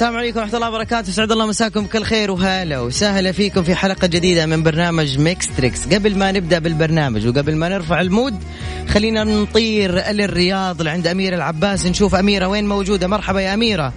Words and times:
السلام 0.00 0.16
عليكم 0.16 0.40
ورحمة 0.40 0.54
الله 0.54 0.68
وبركاته، 0.68 1.12
سعد 1.12 1.32
الله 1.32 1.46
مساكم 1.46 1.84
بكل 1.84 2.02
خير 2.02 2.30
وهلا 2.30 2.80
وسهلا 2.80 3.32
فيكم 3.32 3.62
في 3.62 3.74
حلقة 3.74 4.06
جديدة 4.06 4.46
من 4.46 4.62
برنامج 4.62 5.18
Mix 5.18 5.56
Trix، 5.56 5.94
قبل 5.94 6.18
ما 6.18 6.32
نبدأ 6.32 6.58
بالبرنامج 6.58 7.26
وقبل 7.26 7.56
ما 7.56 7.68
نرفع 7.68 8.00
ال 8.00 8.07
mood 8.07 8.34
خلينا 8.88 9.24
نطير 9.24 9.90
للرياض 9.90 10.82
لعند 10.82 11.06
أميرة 11.06 11.36
العباس. 11.36 11.86
نشوف 11.86 12.14
أميرة 12.14 12.46
وين 12.46 12.68
موجودة، 12.68 13.08
مرحبا 13.08 13.40
يا 13.40 13.54
أميرة. 13.54 13.92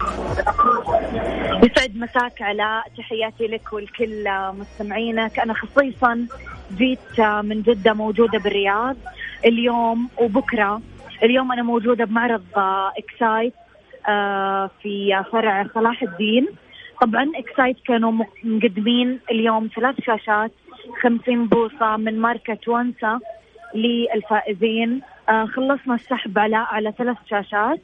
يسعد 1.63 1.95
مساك 1.95 2.41
علاء. 2.41 2.83
تحياتي 2.97 3.47
لك 3.47 3.73
ولكل 3.73 4.25
مستمعينك. 4.59 5.39
أنا 5.39 5.53
خصيصا 5.53 6.27
جيت 6.77 7.19
من 7.43 7.61
جدة 7.61 7.93
موجودة 7.93 8.39
بالرياض 8.39 8.95
اليوم 9.45 10.09
وبكرة. 10.17 10.81
اليوم 11.23 11.51
أنا 11.51 11.63
موجودة 11.63 12.05
بمعرض 12.05 12.43
Xcite 12.97 13.53
آه، 13.53 13.62
في 14.81 15.23
فرع 15.31 15.67
صلاح 15.75 16.03
الدين. 16.03 16.47
طبعا 17.01 17.31
Xcite 17.35 17.77
كانوا 17.87 18.11
مقدمين 18.43 19.19
اليوم 19.31 19.69
ثلاث 19.75 19.95
شاشات 20.01 20.51
50 21.01 21.47
بوصة 21.47 21.97
من 21.97 22.19
ماركة 22.19 22.71
Wansa 22.71 23.19
للفائزين. 23.75 25.01
آه، 25.29 25.45
خلصنا 25.45 25.95
السحب 25.95 26.39
على 26.39 26.55
على 26.55 26.93
ثلاث 26.97 27.17
شاشات. 27.29 27.81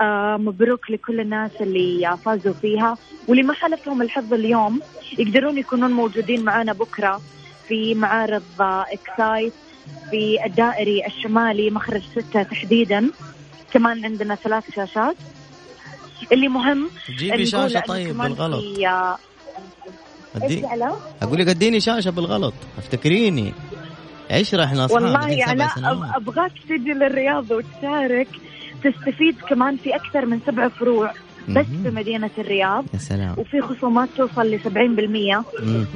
آه، 0.00 0.36
مبروك 0.36 0.90
لكل 0.90 1.20
الناس 1.20 1.62
اللي 1.62 2.16
فازوا 2.24 2.52
فيها. 2.52 2.96
واللي 3.28 3.42
ما 3.42 3.52
حالفهم 3.54 4.02
الحظ 4.02 4.34
اليوم 4.34 4.80
يقدرون 5.18 5.58
يكونون 5.58 5.90
موجودين 5.90 6.44
معنا 6.44 6.72
بكرة 6.72 7.20
في 7.68 7.94
معارض 7.94 8.42
Xcite 8.60 9.52
في 10.10 10.38
الدائري 10.46 11.06
الشمالي 11.06 11.70
مخرج 11.70 12.02
ستة 12.02 12.42
تحديدا. 12.42 13.10
كمان 13.72 14.04
عندنا 14.04 14.34
ثلاث 14.34 14.74
شاشات. 14.74 15.16
اللي 16.32 16.48
مهم 16.48 16.90
جيبي 17.10 17.46
شاشة 17.46 17.80
طيب 17.80 18.18
بالغلط. 18.18 18.64
أدي... 20.36 20.66
أقول 21.22 21.38
لك 21.38 21.48
أديني 21.48 21.80
شاشة 21.80 22.10
بالغلط. 22.10 22.54
أفتكريني. 22.78 23.54
عشرة 24.30 24.64
إحنا 24.64 24.84
اصحاب 24.84 25.02
والله 25.02 25.28
يعني 25.28 25.64
أبغاك 26.16 26.52
تجي 26.68 26.92
للرياض 26.92 27.50
وتشارك. 27.50 28.28
تستفيد 28.84 29.36
كمان 29.48 29.76
في 29.76 29.96
أكثر 29.96 30.26
من 30.26 30.40
سبع 30.46 30.68
فروع. 30.68 31.12
بس 31.48 31.66
في 31.82 31.90
مدينة 31.90 32.30
الرياض. 32.38 32.84
يا 32.94 32.98
سلام. 32.98 33.34
وفي 33.38 33.60
خصومات 33.60 34.08
توصل 34.16 34.46
ل 34.46 34.60
70% 34.60 35.44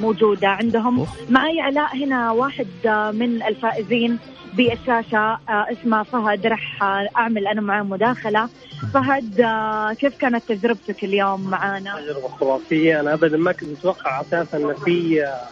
موجودة 0.01 0.47
عندهم. 0.47 1.05
معي 1.29 1.61
علاء 1.61 1.95
هنا 1.97 2.31
واحد 2.31 2.67
من 3.13 3.43
الفائزين 3.43 4.19
بالشاشة 4.53 5.17
آه، 5.49 5.65
اسمه 5.71 6.03
فهد. 6.03 6.47
راح 6.47 6.83
أعمل 7.17 7.47
أنا 7.47 7.61
معاه 7.61 7.83
مداخلة. 7.83 8.49
فهد 8.93 9.41
آه، 9.41 9.93
كيف 9.93 10.15
كانت 10.17 10.43
تجربتك 10.47 11.03
اليوم 11.03 11.41
معانا؟ 11.49 11.95
تجربة 12.01 12.27
خرافية. 12.27 12.99
أنا 12.99 13.13
أبدا 13.13 13.37
ما 13.37 13.51
كنت 13.51 13.69
متوقع 13.69 14.21
أساسا 14.21 14.57
أن 14.57 14.73
في 14.85 15.23
آه، 15.23 15.47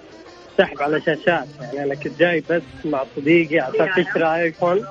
سحب 0.58 0.82
على 0.82 1.02
شاشات. 1.02 1.48
يعني 1.62 1.84
أنا 1.84 1.96
كنت 1.96 2.20
جاي 2.20 2.44
بس 2.50 2.62
مع 2.86 3.04
صديقي 3.16 3.60
على 3.60 3.74
أساس 3.76 3.98
يشتري 3.98 4.36
آيفون 4.36 4.82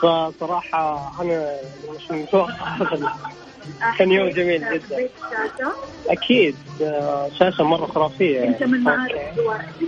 فصراحة 0.00 1.12
أنا 1.22 1.56
مش 1.96 2.10
متوقع. 2.10 2.76
كان 3.98 4.12
يوم 4.12 4.28
جميل 4.28 4.60
جدا. 4.60 5.08
أكيد 6.08 6.56
شاشه 7.38 7.64
مرة 7.64 7.86
خرافية. 7.86 8.44
أنت 8.44 8.62
من 8.62 8.80
معارض 8.80 9.14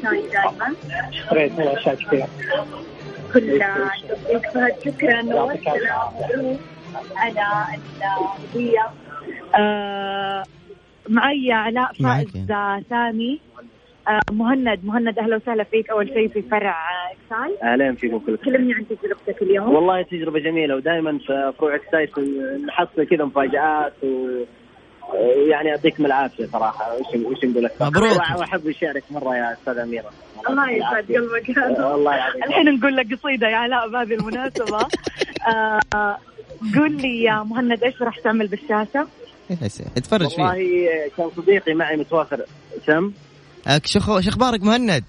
دائما. 0.02 0.74
اشتريت 1.08 1.52
هنا 1.52 1.78
اشياء 1.78 1.94
كثيره 1.94 2.28
كلها 3.32 3.90
شكرا. 4.84 5.48
على 7.16 7.46
الهدية 8.54 8.86
آه 9.54 10.42
معي 11.08 11.52
علاء 11.52 11.92
فائز 11.92 12.28
ثاني. 12.90 13.40
آه 14.08 14.20
مهند. 14.32 14.84
مهند 14.84 15.18
أهلا 15.18 15.36
وسهلا 15.36 15.64
فيك. 15.64 15.90
أول 15.90 16.08
شيء 16.08 16.28
في 16.28 16.42
فرع 16.42 16.76
اكساي 17.30 17.72
أهلا 17.72 17.94
فيكم 17.94 18.18
كلكم. 18.18 18.44
كلمني 18.44 18.74
عن 18.74 18.84
تجربتك 18.88 19.42
اليوم. 19.42 19.74
والله 19.74 20.02
تجربة 20.02 20.38
جميلة 20.40 20.76
ودائما 20.76 21.18
في 21.18 21.52
فروع 21.58 21.74
اكساي 21.74 22.10
نحصل 22.66 23.04
كذا 23.04 23.24
مفاجآت 23.24 23.92
و 24.02 24.44
يعني 25.50 25.68
يعطيكم 25.68 26.06
العافية 26.06 26.46
صراحة. 26.46 26.94
وش 26.94 27.06
وش 27.24 27.44
نقول 27.44 27.64
لك؟ 27.64 27.72
مبروك. 27.80 28.38
واحب 28.38 28.68
اشارك 28.68 29.04
مرة 29.10 29.36
يا 29.36 29.52
أستاذ 29.52 29.78
أميرة. 29.78 30.10
الله 30.48 30.70
يسعد 30.70 31.04
قلبك. 31.12 31.58
الله 31.94 32.14
يعافيك. 32.14 32.44
الحين 32.44 32.74
نقول 32.74 32.96
لك 32.96 33.06
قصيدة 33.14 33.48
يا 33.48 33.56
علاء 33.56 33.88
بهذه 33.88 34.14
المناسبة. 34.14 34.78
آه 35.94 36.18
قول 36.76 36.92
لي 36.92 37.22
يا 37.22 37.42
مهند 37.42 37.84
إيش 37.84 38.02
راح 38.02 38.18
تعمل 38.18 38.46
بالشاشة؟ 38.46 39.06
اتفرج 39.96 40.28
فيه. 40.28 40.42
والله 40.42 41.10
كان 41.16 41.30
صديقي 41.36 41.74
معي 41.74 41.96
متوافر 41.96 42.44
سم 42.86 43.12
شو 43.84 43.98
أخبارك 44.18 44.62
مهند؟ 44.62 45.04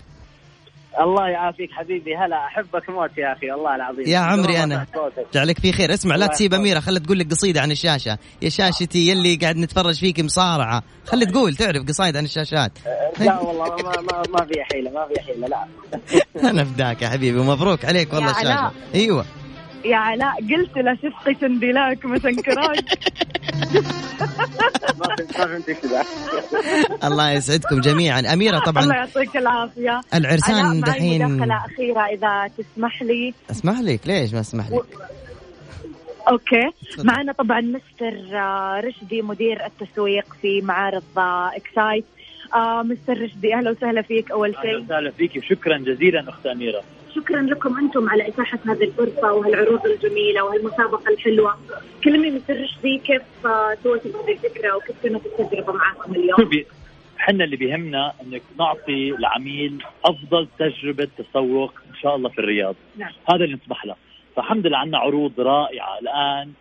الله 1.02 1.30
يعافيك 1.30 1.72
حبيبي 1.72 2.16
هلا 2.16 2.46
أحبك 2.46 2.90
موت 2.90 3.18
يا 3.18 3.34
أخي 3.34 3.52
والله 3.52 3.76
العظيم. 3.76 4.08
يا 4.08 4.18
عمري 4.18 4.64
أنا. 4.64 4.86
جعلك 5.34 5.60
في 5.60 5.72
خير. 5.72 5.94
اسمع 5.94 6.16
لا 6.16 6.28
تسيب 6.28 6.54
أميرة 6.54 6.80
خلي 6.80 7.00
تقول 7.00 7.20
لك 7.20 7.32
قصيدة 7.32 7.62
عن 7.62 7.72
الشاشة. 7.72 8.18
يا 8.42 8.50
شاشتي 8.50 9.10
يلي 9.10 9.36
قاعد 9.36 9.58
نتفرج 9.58 10.00
فيك 10.00 10.20
مصارعة. 10.20 10.84
خلي 11.06 11.26
تقول 11.26 11.56
تعرف 11.56 11.84
قصايد 11.88 12.18
عن 12.18 12.24
الشاشات. 12.24 12.72
لا 13.20 13.40
والله 13.40 13.76
ما 13.76 14.02
ما, 14.02 14.24
ما 14.30 14.46
في 14.46 14.64
حيلة 14.64 14.92
ما 14.92 15.08
في 15.08 15.22
حيلة 15.22 15.48
لا. 15.48 15.66
أنا 16.50 16.64
فداك 16.64 17.02
يا 17.02 17.10
حبيبي 17.10 17.40
ومبروك 17.40 17.86
عليك 17.86 18.14
والله 18.14 18.32
الشاشة. 18.32 18.72
أيوه. 18.96 19.26
يا 19.86 19.98
علاء 19.98 20.34
قلت 20.36 20.78
له 20.78 20.96
شفقي 20.96 21.36
سنديلاك 21.42 22.06
مسنكراك. 22.06 22.86
الله 27.04 27.32
يسعدكم 27.32 27.82
جميعا. 27.82 28.20
أميرة 28.34 28.60
طبعا. 28.60 28.84
الله 28.84 28.96
يعطيك 28.96 29.38
العافية. 29.38 30.02
العرسان 30.14 30.82
دحين 30.82 31.28
مداخلة 31.28 31.66
أخيرة 31.66 32.02
إذا 32.06 32.50
تسمح 32.58 33.02
لي. 33.04 33.34
أسمح 33.52 33.80
لك؟ 33.80 34.00
ليش 34.08 34.34
ما 34.34 34.40
أسمح 34.40 34.70
لك؟ 34.70 34.86
okay. 36.30 36.72
معنا 37.04 37.32
طبعا 37.34 37.62
مستر 37.62 38.38
آه، 38.38 38.80
رشدي 38.80 39.22
مدير 39.22 39.66
التسويق 39.66 40.26
في 40.42 40.62
معارض 40.62 41.04
آه، 41.18 41.52
Xcite 41.56 42.06
آه 42.56 42.82
مستر 42.84 43.22
رشدي 43.24 43.54
أهلا 43.56 43.72
وسهلا 43.72 44.02
فيك 44.02 44.32
أول 44.32 44.56
شيء. 44.62 44.76
أهلا 44.76 44.86
وسهلا 44.86 45.12
فيك. 45.12 45.32
وشكرا 45.38 45.78
جزيلا 45.78 46.30
أخت 46.30 46.46
أميرة. 46.46 46.82
شكرا 47.16 47.42
لكم 47.42 47.78
أنتم 47.78 48.10
على 48.10 48.28
إتاحة 48.28 48.60
هذه 48.66 48.84
الفرصه 48.84 49.34
وهالعروض 49.34 49.86
الجميلة 49.86 50.44
وهالمسابقة 50.44 51.14
الحلوة. 51.14 51.56
كلمني 52.04 52.32
مستر 52.32 52.62
رشدي 52.62 52.98
كيف 52.98 53.22
آه، 53.46 53.78
سويتوا 53.84 54.12
هذه 54.24 54.32
الفكرة 54.32 54.76
وكيف 54.76 55.04
كانت 55.04 55.26
التجربة 55.26 55.74
معكم 55.74 56.16
اليوم؟ 56.16 56.38
شوفي 56.40 56.66
إحنا 57.20 57.44
اللي 57.44 57.56
بيهمنا 57.56 58.14
إنك 58.22 58.42
نعطي 58.60 59.10
العميل 59.10 59.84
أفضل 60.06 60.48
تجربة 60.60 61.08
تسوق 61.18 61.74
إن 61.90 61.96
شاء 62.02 62.16
الله 62.16 62.30
في 62.30 62.40
الرياض. 62.40 62.76
نعم. 62.98 63.12
هذا 63.30 63.44
اللي 63.44 63.56
نطمح 63.56 63.86
له. 63.86 63.96
فالحمد 64.36 64.68
لله 64.68 64.78
عندنا 64.78 64.98
عروض 64.98 65.40
رائعة 65.40 66.00
الآن 66.00 66.52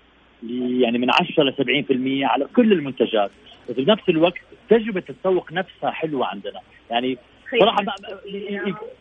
يعني 0.80 0.98
من 0.98 1.10
10 1.10 1.42
ل 1.42 1.52
70% 1.52 2.24
على 2.24 2.46
كل 2.56 2.72
المنتجات. 2.72 3.30
بس 3.68 3.74
بنفس 3.76 4.08
الوقت 4.08 4.40
تجربة 4.70 5.02
التسوق 5.10 5.52
نفسها 5.52 5.90
حلوة 5.90 6.26
عندنا. 6.26 6.60
يعني 6.90 7.18
صراحة 7.60 7.84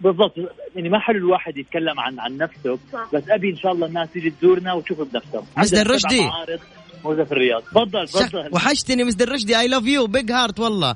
بالضبط. 0.01 0.33
يعني 0.75 0.89
ما 0.89 0.99
حلو 0.99 1.17
الواحد 1.17 1.57
يتكلم 1.57 1.99
عن 1.99 2.19
عن 2.19 2.37
نفسه 2.37 2.79
بس 3.13 3.23
أبي 3.29 3.49
إن 3.49 3.57
شاء 3.57 3.71
الله 3.71 3.87
الناس 3.87 4.09
تيجي 4.13 4.29
تزورنا 4.29 4.73
وتشوفه 4.73 5.05
بنفسه 5.05 5.43
مستر 5.57 5.91
رشدي. 5.91 6.29
موجودة 7.03 7.23
في 7.23 7.31
الرياض. 7.31 7.61
تفضل 7.61 8.07
تفضل. 8.07 8.49
وحشتني 8.51 9.03
مستر 9.03 9.31
رشدي. 9.31 9.59
I 9.59 9.67
love 9.67 9.85
you 9.85 10.07
big 10.07 10.31
heart 10.31 10.59
والله. 10.59 10.95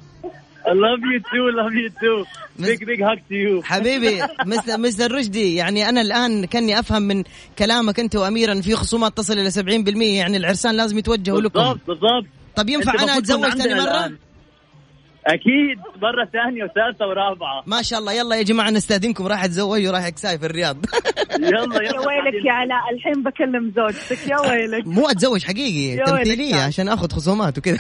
I 0.66 0.70
love 0.70 1.04
you 1.12 1.20
too, 1.32 1.46
love 1.62 1.76
you 1.82 1.90
too. 2.02 2.20
Big 2.66 2.80
big 2.80 3.02
hug 3.02 3.20
to 3.30 3.36
you. 3.36 3.64
حبيبي 3.64 4.22
mister 4.46 4.78
mister 4.78 5.12
رشدي 5.12 5.56
يعني 5.56 5.90
أنا 5.90 6.02
الآن 6.02 6.46
كأني 6.46 6.80
أفهم 6.80 7.02
من 7.02 7.24
كلامك 7.60 8.00
أنت 8.00 8.16
وأميرة 8.16 8.52
ان 8.52 8.62
في 8.62 8.76
خصومات 8.76 9.18
تصل 9.18 9.34
إلى 9.34 9.52
70% 9.52 10.02
يعني 10.02 10.38
العرسان 10.38 10.76
لازم 10.76 10.98
يتوجهوا 10.98 11.42
لكم. 11.42 11.60
بالضبط 11.60 11.80
بالضبط. 11.88 12.26
طب 12.56 12.70
ينفع 12.70 13.04
أنا 13.04 13.18
أتزوج 13.18 13.50
ثاني 13.50 13.74
مرة؟ 13.74 13.84
الآن. 13.84 14.18
أكيد 15.28 15.80
مرة 16.02 16.26
ثانية 16.34 16.64
وثالثة 16.64 17.08
ورابعة. 17.08 17.64
ما 17.66 17.82
شاء 17.82 18.00
الله 18.00 18.14
يلا 18.14 18.36
يا 18.36 18.44
جماعة 18.44 18.70
نستاذنكم 18.70 19.28
راح 19.28 19.44
اتزوج 19.44 19.88
وراح 19.88 20.06
اكساي 20.06 20.38
في 20.38 20.46
الرياض. 20.46 20.78
يلا 21.40 21.50
يلا. 21.50 21.84
يا 21.84 22.00
ويلك 22.00 22.46
يا 22.46 22.52
علاء 22.52 22.94
الحين 22.94 23.24
بكلم 23.24 23.74
زوجتك. 23.76 24.28
يا 24.28 24.52
ويلك. 24.52 24.88
مو 24.88 25.08
أتزوج 25.08 25.44
حقيقي 25.44 26.06
تمثيلية 26.06 26.56
عشان 26.56 26.90
آخذ 26.90 27.12
خصومات 27.12 27.58
وكذا. 27.58 27.78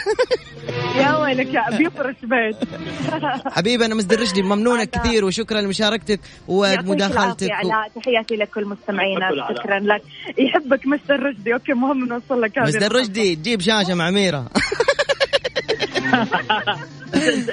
يا 0.95 1.17
ويلك 1.17 1.53
يا 1.53 1.77
بيفرش 1.77 2.15
بيت. 2.23 2.57
حبيبي 3.51 3.85
أنا 3.85 3.95
مصدر 3.95 4.21
رشدي 4.21 4.41
ممنونك 4.41 4.89
كثير 4.89 5.25
وشكرا 5.25 5.61
لمشاركتك 5.61 6.19
ومداخلتك 6.47 7.51
علاء. 7.51 7.91
تحياتي 7.95 8.35
لكل 8.35 8.65
مستمعينا 8.65 9.29
شكرا 9.49 9.79
لك. 9.79 10.01
يحبك 10.37 10.87
مستر 10.87 11.23
رشدي. 11.23 11.53
أوكي 11.53 11.73
مهم 11.73 12.05
نوصل 12.05 12.41
لك 12.41 12.59
هذه 12.59 12.67
مستر 12.67 12.95
رشدي 12.95 13.35
تجيب 13.35 13.61
شاشة 13.61 13.93
مع 13.93 14.11
ميرا. 14.11 14.45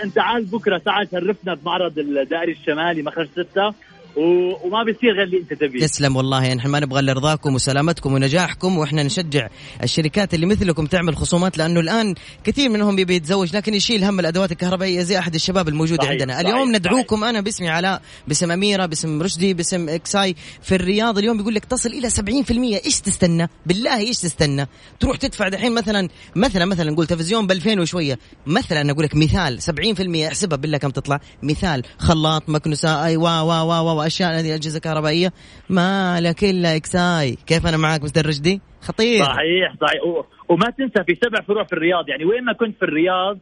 انت 0.05 0.15
تعال 0.15 0.45
بكرة 0.45 0.79
تعال 0.79 1.09
شرفنا 1.11 1.55
بمعرض 1.55 1.99
الدائري 1.99 2.53
الشمالي 2.53 3.03
مخرج 3.03 3.29
ستة. 3.33 3.75
وما 4.17 4.83
بيصير 4.85 5.13
غير 5.13 5.23
اللي 5.23 5.39
انت 5.39 5.53
تبيه. 5.53 5.81
تسلم 5.81 6.17
والله 6.17 6.55
نحن 6.55 6.69
ما 6.69 6.81
نبغى 6.81 7.01
إلا 7.01 7.13
رضاكم 7.13 7.55
وسلامتكم 7.55 8.13
ونجاحكم 8.13 8.79
وإحنا 8.79 9.03
نشجع 9.03 9.49
الشركات 9.83 10.35
اللي 10.35 10.47
مثلكم 10.47 10.87
تعمل 10.87 11.17
خصومات 11.17 11.59
لأنه 11.59 11.81
الآن 11.81 12.15
كثير 12.45 12.69
منهم 12.69 12.99
يبي 12.99 13.15
يتزوج 13.15 13.57
لكن 13.57 13.75
يشيل 13.75 14.05
هم 14.05 14.21
الأدوات 14.21 14.53
الكهربائية 14.53 15.03
زي 15.03 15.19
أحد 15.19 15.35
الشباب 15.35 15.69
الموجوده 15.69 16.03
صحيح 16.03 16.11
عندنا. 16.11 16.33
صحيح 16.33 16.47
اليوم 16.47 16.77
ندعوكم 16.77 17.17
صحيح 17.17 17.29
أنا 17.29 17.41
باسمي 17.41 17.69
علاء 17.69 18.03
باسم 18.29 18.51
أميرة 18.51 18.87
باسم 18.87 19.23
رشدي 19.23 19.55
باسم 19.55 19.89
إكساي 19.89 20.37
في 20.63 20.75
الرياض. 20.75 21.19
اليوم 21.19 21.37
بيقول 21.37 21.55
لك 21.55 21.65
تصل 21.65 21.89
إلى 21.89 22.11
70% 22.11 22.85
إيش 22.85 23.01
تستنى؟ 23.01 23.49
بالله 23.67 23.99
إيش 23.99 24.19
تستنى؟ 24.19 24.67
تروح 25.01 25.17
تدفع 25.17 25.49
دحين 25.49 25.75
مثلا 25.75 26.09
مثلا 26.37 26.65
مثلا 26.65 26.91
نقول 26.91 27.07
تلفزيون 27.07 27.47
ب 27.47 27.53
2000 27.53 27.81
وشوية. 27.81 28.19
مثلا 28.47 28.91
أقول 28.91 29.05
لك 29.05 29.17
مثال 29.17 29.63
70% 29.63 30.27
احسبها 30.27 30.57
بالله 30.57 30.79
كم 30.79 30.91
تطلع؟ 30.91 31.21
مثال 31.43 31.83
خلاط 31.99 32.49
مكنسة 32.49 33.05
أي 33.05 33.17
وا 33.17 33.41
وا 33.41 33.61
وا 33.61 33.81
وا. 33.81 34.04
اشياء 34.07 34.41
هذه 34.41 34.55
أجهزة 34.55 34.81
كهربائية. 34.81 35.33
ما 35.71 36.21
لك 36.21 36.45
إلا 36.45 36.77
إكساي. 36.77 37.37
كيف 37.47 37.67
أنا 37.67 37.77
معك 37.77 38.03
مستر 38.03 38.27
رشدي؟ 38.27 38.61
خطير. 38.81 39.25
صحيح 39.25 39.75
صحيح. 39.81 40.03
وما 40.49 40.71
تنسى 40.71 41.05
في 41.07 41.15
سبع 41.25 41.41
فروع 41.41 41.65
في 41.65 41.73
الرياض. 41.73 42.09
يعني 42.09 42.25
وين 42.25 42.45
ما 42.45 42.53
كنت 42.53 42.77
في 42.77 42.83
الرياض 42.83 43.39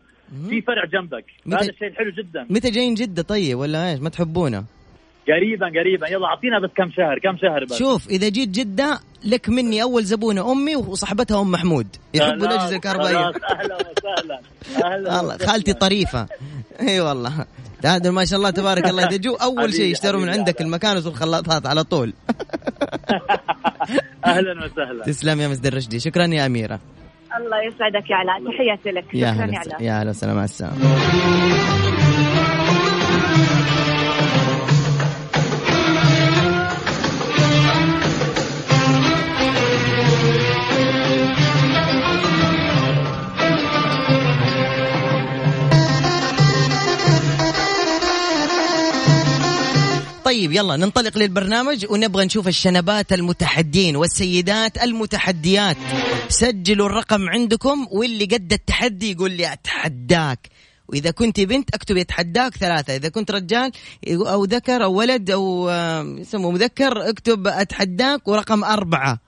في 0.48 0.62
فرع 0.62 0.84
جنبك. 0.84 1.24
هذا 1.46 1.70
الشيء 1.70 1.92
حلو 1.92 2.10
جدا. 2.10 2.46
متى 2.50 2.70
جايين 2.70 2.94
جدة؟ 2.94 3.22
طيب 3.22 3.58
ولا 3.58 3.90
إيش؟ 3.90 4.00
ما 4.00 4.08
تحبونا 4.08 4.64
قريبا 5.28 5.66
قريبا. 5.66 6.08
يلا 6.08 6.26
أعطينا 6.26 6.58
بس 6.60 6.70
كم 6.76 6.90
شهر 6.90 7.18
كم 7.18 7.36
شهر 7.38 7.64
بس. 7.64 7.78
شوف 7.78 8.08
إذا 8.08 8.28
جيت 8.28 8.48
جدة 8.48 9.00
لك 9.24 9.48
مني 9.48 9.82
أول 9.82 10.04
زبونه 10.04 10.52
أمي 10.52 10.76
وصاحبتها 10.76 11.40
أم 11.40 11.50
محمود. 11.50 11.86
يحبوا 12.14 12.46
الاجهزه 12.46 12.76
الكهربائيه 12.76 13.18
أهلا 13.18 13.76
وسهلا. 13.76 14.40
أهلا 14.84 15.10
والله 15.16 15.34
وسهلا. 15.34 15.52
خالتي 15.52 15.72
طريفة. 15.72 16.26
إي 16.80 17.00
والله. 17.00 17.46
هذا 17.84 18.10
ما 18.10 18.24
شاء 18.24 18.38
الله 18.38 18.50
تبارك 18.50 18.86
الله. 18.88 19.08
إذا 19.08 19.16
جو 19.16 19.34
أول 19.34 19.74
شيء 19.74 19.92
يشتروا 19.92 20.20
من 20.20 20.28
عندك. 20.28 20.60
المكانس 20.60 21.06
والخلاطات 21.06 21.66
على 21.66 21.84
طول. 21.84 22.12
أهلا 24.26 24.64
وسهلا. 24.64 25.04
تسلم 25.04 25.40
يا 25.40 25.48
مستر 25.48 25.74
رشدي. 25.74 26.00
شكرا 26.00 26.26
يا 26.26 26.46
أميرة. 26.46 26.80
الله 27.38 27.56
يسعدك 27.66 28.10
يا 28.10 28.16
علاء. 28.16 28.52
تحياتي 28.52 28.90
لك. 28.90 29.14
يا 29.14 29.32
شكرا 29.34 29.46
يا 29.46 29.58
علاء. 29.58 29.82
يا 29.82 30.02
هلا 30.02 30.10
وسهلا. 30.10 30.34
مع 30.34 30.44
السلامة. 30.44 32.01
طيب 50.52 50.64
يلا 50.64 50.76
ننطلق 50.76 51.18
للبرنامج 51.18 51.86
ونبغى 51.90 52.24
نشوف 52.24 52.48
الشنبات 52.48 53.12
المتحدين 53.12 53.96
والسيدات 53.96 54.82
المتحديات. 54.82 55.76
سجلوا 56.28 56.86
الرقم 56.86 57.28
عندكم 57.28 57.86
واللي 57.90 58.24
قد 58.24 58.52
التحدي 58.52 59.12
يقول 59.12 59.30
لي 59.30 59.52
أتحداك. 59.52 60.48
وإذا 60.88 61.10
كنت 61.10 61.40
بنت 61.40 61.74
أكتب 61.74 61.96
يتحداك 61.96 62.56
ثلاثة 62.56 62.96
إذا 62.96 63.08
كنت 63.08 63.30
رجال 63.30 63.72
أو 64.08 64.44
ذكر 64.44 64.84
أو 64.84 64.92
ولد 64.92 65.30
أو 65.30 65.70
يسموه 66.18 66.50
مذكر 66.50 67.08
اكتب 67.08 67.46
أتحداك 67.46 68.28
ورقم 68.28 68.64
أربعة. 68.64 69.18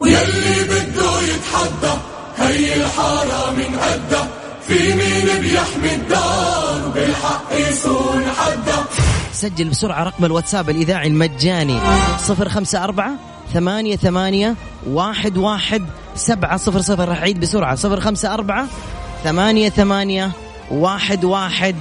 واللي 0.00 0.64
بده 0.64 1.20
يتحدى 1.20 1.94
هي 2.36 2.74
الحارة 2.74 3.50
من 3.50 3.78
عدة. 3.78 4.28
في 4.68 4.94
مين 4.94 5.40
بيحمي 5.40 5.94
الدار؟ 5.94 6.88
وبالحق 6.88 7.52
يصون 7.52 8.24
حدا 8.24 8.84
سجل 9.32 9.68
بسرعة 9.68 10.04
رقم 10.04 10.24
الواتساب 10.24 10.70
الإذاعي 10.70 11.06
المجاني. 11.08 11.78
صفر 12.18 12.48
خمسة 12.48 12.84
أربعة 12.84 13.10
ثمانية 13.54 13.96
ثمانية 13.96 14.54
واحد 14.90 15.36
واحد 15.36 15.82
سبعة 16.16 16.56
صفر 16.56 16.80
صفر. 16.80 17.08
راح 17.08 17.18
أعيد 17.18 17.40
بسرعة. 17.40 17.74
صفر 17.74 18.00
خمسة 18.00 18.34
أربعة 18.34 18.66
ثمانية 19.24 19.68
ثمانية 19.68 20.30
واحد 20.70 21.24
واحد 21.24 21.76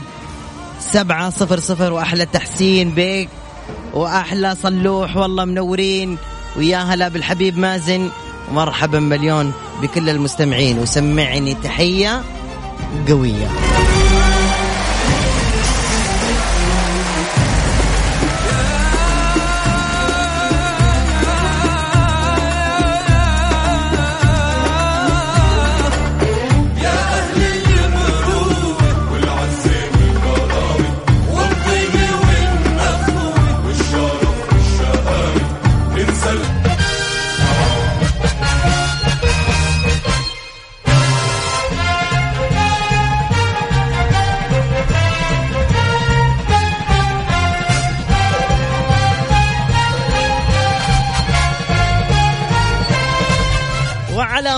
سبعة 0.79 1.29
صفر 1.29 1.59
صفر. 1.59 1.93
وأحلى 1.93 2.25
تحسين 2.25 2.91
بيك 2.91 3.29
وأحلى 3.93 4.55
صلوح 4.63 5.17
والله 5.17 5.45
منورين. 5.45 6.17
ويا 6.57 6.77
هلا 6.77 7.07
بالحبيب 7.07 7.57
مازن. 7.57 8.09
ومرحبا 8.51 8.99
مليون 8.99 9.53
بكل 9.81 10.09
المستمعين. 10.09 10.79
وسمعني 10.79 11.53
تحية 11.53 12.21
قوية. 13.07 13.47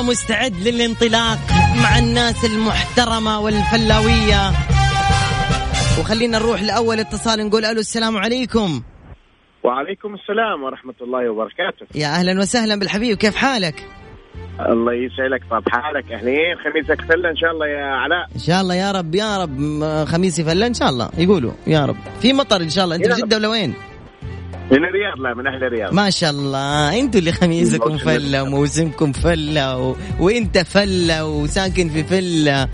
مستعد 0.10 0.54
للانطلاق 0.68 1.40
مع 1.84 2.00
الناس 2.00 2.46
المحترمة 2.46 3.40
والفلاوية. 3.40 4.52
وخلينا 6.00 6.38
نروح 6.40 6.62
لأول 6.62 7.00
اتصال 7.00 7.48
نقول 7.48 7.66
ألو 7.66 7.80
السلام 7.80 8.18
عليكم. 8.18 8.82
وعليكم 9.64 10.14
السلام 10.16 10.64
ورحمة 10.64 10.94
الله 11.02 11.30
وبركاته. 11.30 11.86
يا 11.96 12.08
أهلا 12.08 12.40
وسهلا 12.40 12.76
بالحبيب 12.76 13.18
كيف 13.18 13.36
حالك؟ 13.36 13.88
الله 14.70 14.94
يسعدك 14.94 15.44
طب 15.52 15.64
حالك؟ 15.72 16.12
أهلين 16.12 16.56
خميسك 16.64 17.02
فلة 17.02 17.30
إن 17.30 17.36
شاء 17.38 17.52
الله 17.52 17.68
يا 17.68 17.86
علاء. 17.86 18.28
إن 18.36 18.40
شاء 18.40 18.62
الله 18.62 18.76
يا 18.76 18.92
رب 18.92 19.16
يا 19.16 19.38
رب 19.44 19.60
م- 19.60 20.06
خميس 20.06 20.40
يفلا 20.40 20.68
إن 20.68 20.74
شاء 20.74 20.90
الله 20.90 21.10
يقولوا 21.18 21.52
يا 21.68 21.86
رب. 21.86 21.98
في 22.22 22.34
مطر 22.34 22.62
إن 22.62 22.70
شاء 22.70 22.84
الله 22.86 22.96
أنت 22.96 23.06
يا 23.08 23.16
في. 23.16 23.22
جدة 23.22 23.38
ولا 23.38 23.48
وين؟ 23.48 23.74
من 24.74 24.86
الرياض 24.86 25.20
لا 25.20 25.34
من 25.34 25.48
أهل 25.48 25.64
الرياض. 25.64 25.94
ما 25.94 26.10
شاء 26.10 26.32
الله. 26.32 27.00
أنتوا 27.00 27.20
اللي 27.20 27.32
خميسكم 27.32 27.98
فلة 27.98 28.44
وموسمكم 28.44 29.12
فلة 29.12 29.78
و... 29.78 29.96
وإنت 30.20 30.58
فلة 30.58 31.26
وساكن 31.26 31.90
في 31.90 32.04
فلة. 32.04 32.68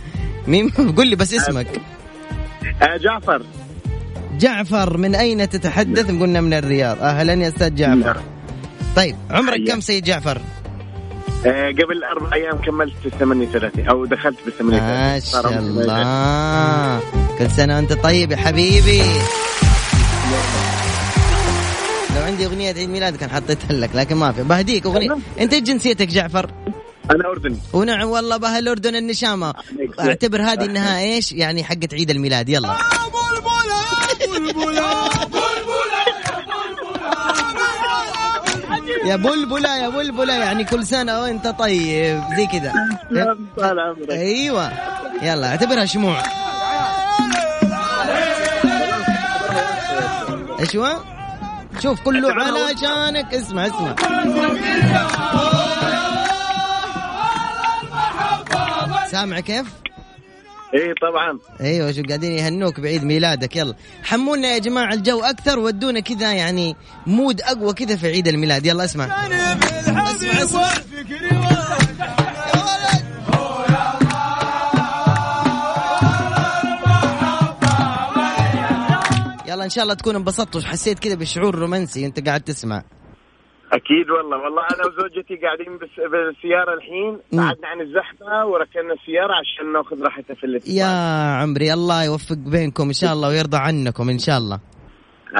مين؟ 0.47 0.69
قول 0.97 1.07
لي 1.07 1.15
بس 1.15 1.33
اسمك. 1.33 1.67
آه 2.81 2.97
جعفر. 2.97 3.41
جعفر 4.39 4.97
من 4.97 5.15
أين 5.15 5.49
تتحدث؟ 5.49 6.07
قلنا 6.07 6.41
من 6.41 6.53
الرياض. 6.53 6.97
أهلا 7.01 7.33
يا 7.33 7.47
أستاذ 7.47 7.75
جعفر. 7.75 8.21
طيب 8.95 9.15
عمرك. 9.29 9.67
كم 9.67 9.79
سيد 9.79 10.03
جعفر؟ 10.03 10.41
آه 11.45 11.71
قبل 11.71 12.03
أربع 12.11 12.33
أيام 12.33 12.57
كملت 12.57 12.93
38 13.19 13.87
أو 13.87 14.05
دخلت 14.05 14.37
بال 14.45 14.53
38 14.57 14.79
ما 14.79 15.19
شاء 15.19 15.59
الله. 15.59 16.99
كل 17.39 17.49
سنة 17.49 17.75
وأنت 17.75 17.93
طيب 17.93 18.31
يا 18.31 18.37
حبيبي. 18.37 19.01
عندي 22.39 22.51
أغنية 22.53 22.73
عيد 22.73 22.89
ميلاد 22.89 23.15
كان 23.15 23.29
حطيتها 23.29 23.73
لك 23.73 23.89
لكن 23.95 24.15
ما 24.15 24.31
في. 24.31 24.43
بهديك 24.43 24.85
أغنية. 24.85 25.17
أنت 25.39 25.55
جنسيتك 25.55 26.07
جعفر؟ 26.07 26.51
أنا 27.11 27.29
أردني. 27.29 27.57
ونعم 27.73 28.07
والله 28.07 28.37
بها 28.37 28.59
الأردن 28.59 28.95
النشامة. 28.95 29.53
أعتبر 29.99 30.41
هذه 30.41 30.65
إنها 30.65 30.99
إيش؟ 30.99 31.31
يعني 31.31 31.63
حقت 31.63 31.93
عيد 31.93 32.09
الميلاد. 32.09 32.49
يلا. 32.49 32.77
يا 39.05 39.15
بلبلة 39.15 39.77
يا 39.77 39.89
بلبلة 39.89 40.33
يعني 40.33 40.63
كل 40.63 40.85
سنة 40.85 41.21
وأنت 41.21 41.47
طيب 41.47 42.21
زي 42.37 42.45
كذا. 42.45 42.73
أيوه. 44.11 44.71
يلا 45.21 45.47
اعتبرها 45.47 45.85
شموع. 45.85 46.23
إيش 50.59 50.75
هو؟ 50.75 51.18
شوف 51.83 52.01
كله 52.01 52.33
علشانك 52.33 53.33
اسمع 53.33 53.67
اسمع. 53.67 53.95
سامع 59.11 59.39
كيف؟ 59.39 59.67
إيه 60.73 60.93
طبعا. 61.01 61.39
أيوه 61.61 61.91
شو 61.91 62.01
قاعدين 62.07 62.31
يهنوك 62.31 62.79
بعيد 62.79 63.03
ميلادك. 63.03 63.55
يلا. 63.55 63.73
حمونا 64.03 64.47
يا 64.47 64.57
جماعة 64.57 64.93
الجو 64.93 65.21
أكثر 65.21 65.59
ودونا 65.59 65.99
كذا 65.99 66.33
يعني 66.33 66.75
مود 67.07 67.41
أقوى 67.41 67.73
كذا 67.73 67.95
في 67.95 68.07
عيد 68.07 68.27
الميلاد. 68.27 68.65
يلا 68.65 68.85
اسمع. 68.85 69.05
اسمع 69.05 70.11
اسمع. 70.43 70.69
إن 79.69 79.73
شاء 79.73 79.83
الله 79.83 79.93
تكون 79.93 80.15
انبسطت 80.15 80.55
وحسيت 80.55 80.99
كذا 80.99 81.15
بشعور 81.15 81.55
رومانسي 81.55 82.03
وأنت 82.03 82.27
قاعد 82.27 82.41
تسمع. 82.41 82.83
أكيد 83.73 84.09
والله. 84.09 84.37
والله 84.37 84.61
أنا 84.61 84.85
وزوجتي 84.87 85.35
قاعدين 85.35 85.77
بس 85.77 85.89
بالسيارة 86.11 86.73
الحين. 86.73 87.19
بعدنا 87.33 87.67
عن 87.67 87.81
الزحمة 87.81 88.45
وركننا 88.45 88.93
السيارة 88.93 89.33
عشان 89.41 89.73
ناخذ 89.73 90.01
راحتها 90.01 90.33
في 90.33 90.43
الاتصال 90.43 90.77
يا 90.77 90.85
عمري 91.41 91.73
الله 91.73 92.03
يوفق 92.03 92.37
بينكم 92.37 92.83
إن 92.83 92.93
شاء 92.93 93.13
الله 93.13 93.29
ويرضى 93.29 93.57
عنكم 93.57 94.09
إن 94.09 94.19
شاء 94.19 94.37
الله. 94.37 94.59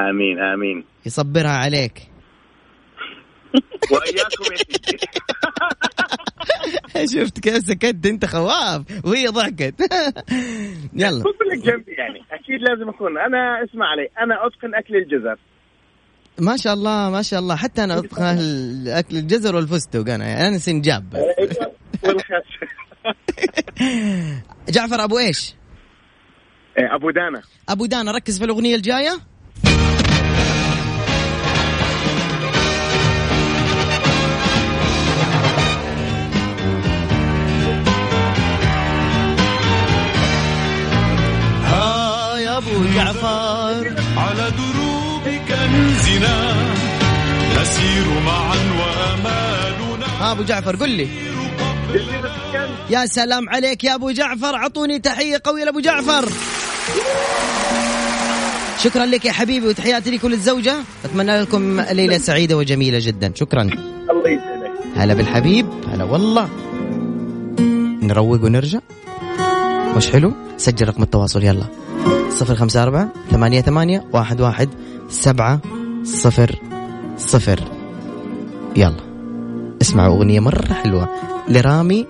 آمين 0.09 0.39
آمين. 0.39 0.85
يصبرها 1.05 1.57
عليك. 1.65 1.97
وإياكم 3.91 4.43
يا 4.51 5.28
شفت 7.13 7.39
كيف 7.39 7.57
سكت 7.57 8.05
انت 8.05 8.25
خواف؟ 8.25 9.05
وهي 9.05 9.27
ضحكت. 9.27 9.75
يلا. 11.01 11.23
خذ 11.23 11.39
لك 11.51 11.65
جنبي 11.65 11.91
يعني 11.91 12.19
أكيد 12.31 12.61
لازم 12.69 12.89
أكون. 12.89 13.17
أنا 13.17 13.63
اسمع 13.63 13.85
علي. 13.85 14.09
أنا 14.23 14.47
أتقن 14.47 14.75
أكل 14.75 14.95
الجزر. 14.95 15.39
ما 16.39 16.57
شاء 16.57 16.73
الله 16.73 17.09
ما 17.09 17.21
شاء 17.21 17.39
الله. 17.39 17.55
حتى 17.55 17.83
أنا 17.83 17.99
أتقن 17.99 18.37
اكل 18.99 19.17
الجزر 19.17 19.55
والفستق 19.55 20.13
أنا. 20.13 20.25
يعني 20.27 20.47
أنا 20.47 20.57
سنجاب. 20.57 21.25
جعفر 24.69 25.03
أبو 25.03 25.19
إيش؟ 25.19 25.55
إيه، 26.79 26.95
أبو 26.95 27.09
دانا. 27.09 27.41
أبو 27.69 27.85
دانا 27.85 28.11
ركز 28.11 28.39
في 28.39 28.45
الأغنية 28.45 28.75
الجاية. 28.75 29.11
أبو 42.59 42.85
جعفر. 42.95 43.95
على 44.17 44.51
دروب 44.59 45.35
كنزنا 45.47 46.53
نسير 47.61 48.05
معا 48.25 48.57
وأمالنا. 48.79 50.05
ها 50.19 50.31
أبو 50.31 50.43
جعفر 50.43 50.75
قل 50.75 50.89
لي. 50.89 51.07
يا 52.89 53.05
سلام 53.05 53.49
عليك 53.49 53.83
يا 53.83 53.95
أبو 53.95 54.11
جعفر 54.11 54.55
اعطوني 54.55 54.99
تحية 54.99 55.41
قوية 55.43 55.63
لأبو 55.63 55.79
جعفر. 55.79 56.29
شكرا 58.83 59.05
لك 59.05 59.25
يا 59.25 59.31
حبيبي 59.31 59.67
وتحياتي 59.67 60.11
لك 60.11 60.23
وللزوجه 60.23 60.75
أتمنى 61.05 61.41
لكم 61.41 61.81
ليلة 61.81 62.17
سعيدة 62.17 62.57
وجميلة 62.57 62.99
جدا. 63.01 63.31
شكرا. 63.35 63.61
الله 63.61 64.29
يسعدك. 64.29 64.71
هلا 64.97 65.13
بالحبيب. 65.13 65.67
هلا 65.93 66.03
والله. 66.03 66.49
نروق 68.03 68.43
ونرجع. 68.43 68.79
مش 69.97 70.09
حلو؟ 70.09 70.33
سجل 70.57 70.87
رقم 70.87 71.03
التواصل 71.03 71.43
يلا. 71.43 71.65
صفر 72.29 72.55
خمسة 72.55 72.83
أربعة 72.83 73.09
ثمانية 73.31 73.61
ثمانية 73.61 74.05
واحد 74.13 74.41
واحد 74.41 74.69
سبعة 75.09 75.59
صفر 76.03 76.55
صفر. 77.17 77.59
يلا 78.75 78.97
اسمعوا 79.81 80.17
أغنية 80.17 80.39
مرة 80.39 80.73
حلوة 80.73 81.09
لرامي. 81.47 82.07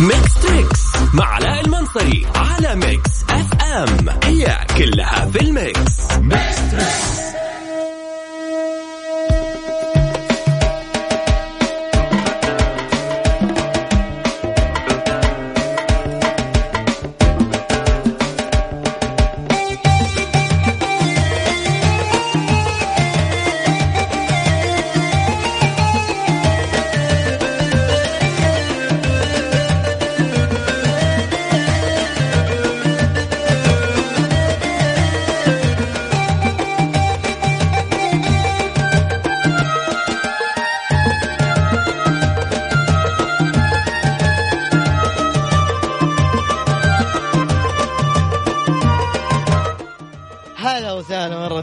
Mix 0.00 0.34
Trix 0.42 0.80
مع 1.14 1.24
علاء 1.24 1.64
المنصري 1.64 2.26
على 2.34 2.74
Mix 2.74 3.10
FM. 3.30 4.08
هي 4.24 4.58
كلها 4.76 5.30
في 5.30 5.40
ال 5.40 5.54
mix. 5.54 6.12
هلا 6.12 7.17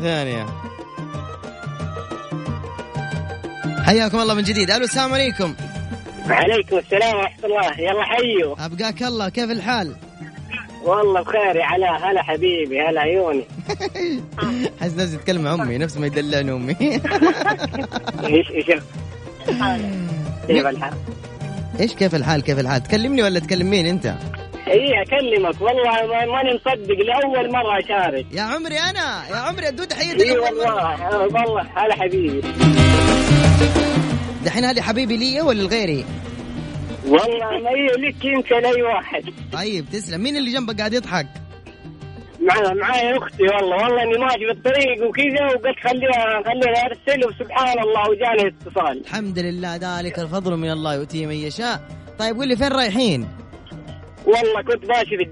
ثانية. 0.05 0.45
حياكم 3.85 4.19
الله 4.19 4.33
من 4.33 4.43
جديد. 4.43 4.71
ألو 4.71 4.83
السلام 4.83 5.13
عليكم. 5.13 5.55
عليكم 6.29 6.77
السلام 6.77 7.15
ورحمة 7.17 7.45
الله. 7.45 7.79
يلا 7.79 8.03
حيوا 8.03 8.65
أبقاك 8.65 9.03
الله. 9.03 9.29
كيف 9.29 9.51
الحال؟ 9.51 9.95
والله 10.83 11.21
بخير. 11.21 11.55
يا 11.55 11.65
علاء 11.65 12.11
هلا 12.11 12.23
حبيبي. 12.23 12.81
هلا 12.81 13.01
عيوني. 13.01 13.45
حس 14.81 14.93
نفسي 14.93 15.15
أتكلم 15.15 15.41
مع 15.41 15.53
أمي. 15.53 15.77
نفس 15.77 15.97
ما 15.97 16.05
يدلعني 16.07 16.51
أمي. 16.51 16.75
إيش 18.23 18.51
إيش؟ 18.51 18.65
كيف 20.47 20.67
الحال؟ 20.67 20.93
إيش 21.79 21.93
كيف 21.93 22.15
الحال؟ 22.15 22.43
كيف 22.43 22.59
الحال؟ 22.59 22.83
تكلمني 22.83 23.23
ولا 23.23 23.39
تكلم 23.39 23.69
مين 23.69 23.85
أنت؟ 23.85 24.15
إي 24.67 25.01
أكلمك. 25.01 25.61
والله 25.61 25.83
ما- 26.07 26.25
ماني 26.25 26.53
مصدق 26.55 26.95
لأول 27.05 27.51
مرة 27.51 27.79
أشارك. 27.85 28.25
يا 28.31 28.41
عمري 28.41 28.79
أنا 28.79 29.27
يا 29.29 29.35
عمري 29.35 29.67
ادو 29.67 29.83
تحيتك 29.83 30.21
إي. 30.21 30.37
والله. 30.37 31.13
والله 31.23 31.61
هلا 31.61 31.95
حبيبي. 31.95 32.41
دحين 34.45 34.65
هذه 34.65 34.81
حبيبي 34.81 35.17
لي 35.17 35.41
ولا 35.41 35.61
لغيري؟ 35.61 36.05
والله 37.07 37.59
ما 37.63 37.69
هي 37.69 37.85
لك 38.09 38.25
أنت 38.37 38.51
لاي 38.63 38.81
واحد. 38.81 39.23
طيب 39.53 39.85
تسلم. 39.89 40.21
مين 40.23 40.37
اللي 40.37 40.51
جنبك 40.53 40.77
قاعد 40.77 40.93
يضحك؟ 40.93 41.27
مع 42.41 42.73
معايا 42.73 43.17
أختي 43.17 43.43
والله. 43.43 43.75
والله 43.75 44.03
إني 44.03 44.17
ماشي 44.17 44.45
بالطريق 44.45 45.07
وكذا 45.07 45.45
وقلت 45.45 45.79
خليها 45.83 46.43
خليها 46.45 46.85
أرسل 46.85 47.27
وسبحان 47.27 47.79
الله 47.79 48.09
وجاني 48.09 48.47
اتصال. 48.67 49.01
الحمد 49.01 49.39
لله 49.39 49.75
ذلك 49.75 50.19
الفضل 50.19 50.57
من 50.57 50.71
الله 50.71 50.95
يؤتيه 50.95 51.25
من 51.25 51.35
يشاء. 51.35 51.81
طيب 52.19 52.35
قول 52.35 52.47
لي 52.47 52.55
فين 52.55 52.67
رايحين؟ 52.71 53.27
والله 54.25 54.61
كنت 54.61 54.85
ماشي 54.85 55.17
في 55.17 55.25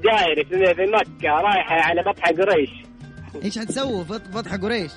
في 0.76 0.86
مكة 0.86 1.30
رايحة 1.30 1.76
على 1.76 2.02
بطحة 2.02 2.32
قريش. 2.32 2.70
إيش 3.44 3.60
حتسووا 3.60 4.04
في 4.04 4.20
فتح 4.34 4.56
قريش. 4.56 4.92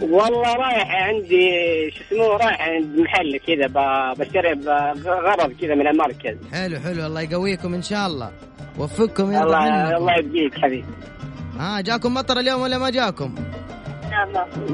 والله 0.00 0.54
رايح 0.54 0.88
عندي 0.90 1.50
شو 1.90 2.04
اسمه 2.04 2.26
رايح 2.26 2.60
عند 2.60 2.98
محل 2.98 3.40
كذا 3.46 3.66
بشتري 4.12 4.52
غرض 5.06 5.52
كذا 5.52 5.74
من 5.74 5.86
المركز. 5.86 6.36
حلو 6.52 6.80
حلو. 6.80 7.06
الله 7.06 7.20
يقويكم 7.20 7.74
إن 7.74 7.82
شاء 7.82 8.06
الله. 8.06 8.30
وفقكم 8.78 9.32
يرضى 9.32 9.44
الله 9.44 9.96
الله 9.96 10.18
يبقيك 10.18 10.54
حبيبي. 10.54 10.84
ها 11.58 11.80
جاكم 11.80 12.14
مطر 12.14 12.38
اليوم 12.38 12.60
ولا 12.62 12.78
ما 12.78 12.90
جاكم؟ 12.90 13.34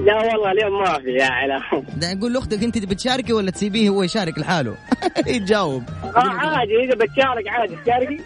لا 0.05 0.17
والله 0.17 0.53
اليوم 0.53 0.83
ما 0.83 0.99
في 0.99 1.11
يا 1.11 1.27
علاء 1.27 1.85
ده 1.97 2.15
نقول 2.15 2.33
لأختك 2.33 2.63
أنت 2.63 2.79
بتشاركي 2.79 3.33
ولا 3.33 3.51
تسيبيه 3.51 3.89
هو 3.89 4.03
يشارك 4.03 4.39
لحاله؟ 4.39 4.75
يتجاوب. 5.27 5.83
آه 6.05 6.19
عادي 6.19 6.85
إذا 6.85 6.95
بتشارك 6.95 7.49
عادي 7.49 7.77
تشاركي. 7.77 8.21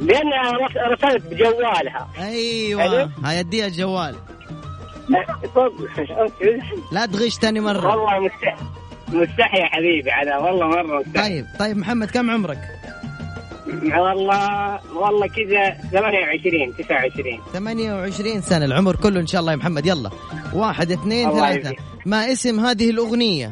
لأن 0.00 0.30
رسلت 0.92 1.26
بجوالها. 1.26 2.08
أيوه 2.18 3.10
أديها 3.24 3.66
الجوال. 3.66 4.14
لا 6.92 7.06
تغش 7.06 7.38
تاني 7.38 7.60
مرة. 7.60 7.88
والله 7.96 8.20
مستحي 8.20 8.64
مستحي 9.08 9.58
يا 9.58 9.66
حبيبي 9.66 10.10
على 10.10 10.36
والله 10.36 10.66
مرة 10.68 10.98
مستحي. 10.98 11.28
طيب 11.28 11.46
طيب 11.58 11.76
محمد 11.76 12.10
كم 12.10 12.30
عمرك؟ 12.30 12.58
والله 13.66 14.80
والله 14.94 15.26
كذا 15.26 15.76
28 15.92 16.76
29 16.76 17.38
28 17.52 18.40
سنة 18.40 18.64
العمر 18.64 18.96
كله 18.96 19.20
إن 19.20 19.26
شاء 19.26 19.40
الله 19.40 19.52
يا 19.52 19.56
محمد. 19.56 19.86
يلا. 19.86 20.10
واحد 20.54 20.92
اثنين 20.92 21.30
ثلاثة. 21.30 21.76
ما 22.06 22.32
اسم 22.32 22.60
هذه 22.60 22.90
الأغنية؟ 22.90 23.50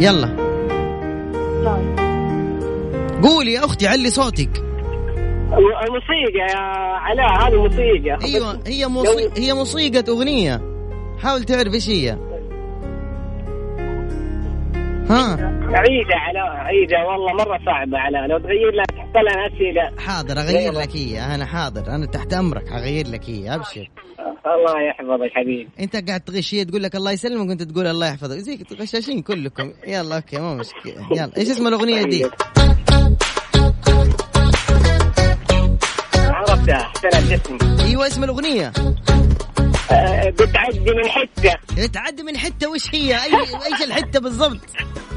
يلا. 0.00 0.28
قولي 3.22 3.52
يا 3.52 3.64
أختي 3.64 3.86
علي 3.86 4.10
صوتك. 4.10 4.69
موسيقى 5.50 6.38
يا 6.38 6.56
علاء 6.96 7.48
هذه 7.48 7.62
موسيقى. 7.62 8.18
أيوه 8.24 8.60
هي 8.66 8.86
موسيقى 8.86 9.42
هي 9.42 9.52
موسيقى 9.52 10.04
أغنية. 10.08 10.60
حاول 11.22 11.44
تعرف 11.44 11.74
إيش 11.74 11.88
هي. 11.88 12.10
ها؟ 15.10 15.50
عيدة 15.72 16.16
علاء 16.16 16.46
عيدة 16.46 17.06
والله 17.06 17.32
مرة 17.32 17.58
صعبة 17.66 17.98
علاء. 17.98 18.26
لو 18.26 18.38
تغير 18.38 18.70
لك 18.72 18.90
طلع 19.14 19.46
أسئلة. 19.46 20.02
حاضر 20.06 20.38
أغير 20.40 20.72
لك 20.72 20.94
اياه 20.94 21.34
أنا 21.34 21.44
حاضر 21.44 21.86
أنا 21.94 22.06
تحت 22.06 22.32
أمرك. 22.32 22.72
أغير 22.72 23.08
لك 23.08 23.28
اياه 23.28 23.54
أبشر. 23.54 23.90
الله 24.46 24.82
يحفظك 24.88 25.30
حبيبي. 25.34 25.68
أنت 25.80 26.08
قاعد 26.08 26.20
تغش 26.20 26.54
هي 26.54 26.64
تقول 26.64 26.82
لك 26.82 26.96
الله 26.96 27.12
يسلمك 27.12 27.48
وأنت 27.48 27.62
تقول 27.62 27.86
الله 27.86 28.06
يحفظك. 28.06 28.36
زيك 28.36 28.72
غشاشين 28.80 29.22
كلكم. 29.22 29.72
يلا 29.86 30.16
أوكي 30.16 30.38
مو 30.38 30.54
مشكلة. 30.54 31.06
يلا. 31.12 31.30
إيش 31.36 31.50
اسم 31.50 31.66
الأغنية 31.66 32.02
دي؟ 32.02 32.26
الجسم 36.74 37.58
أيوه 37.80 38.06
اسم 38.06 38.24
الأغنية. 38.24 38.72
آه، 39.90 40.30
بتعدي 40.30 40.80
من 40.80 41.08
حتة. 41.08 41.86
تعدي 41.86 42.22
من 42.22 42.36
حتة 42.38 42.68
وش 42.70 42.94
هي؟ 42.94 43.14
اي 43.24 43.34
إيش 43.38 43.82
الحتة 43.84 44.20
بالضبط؟ 44.20 44.58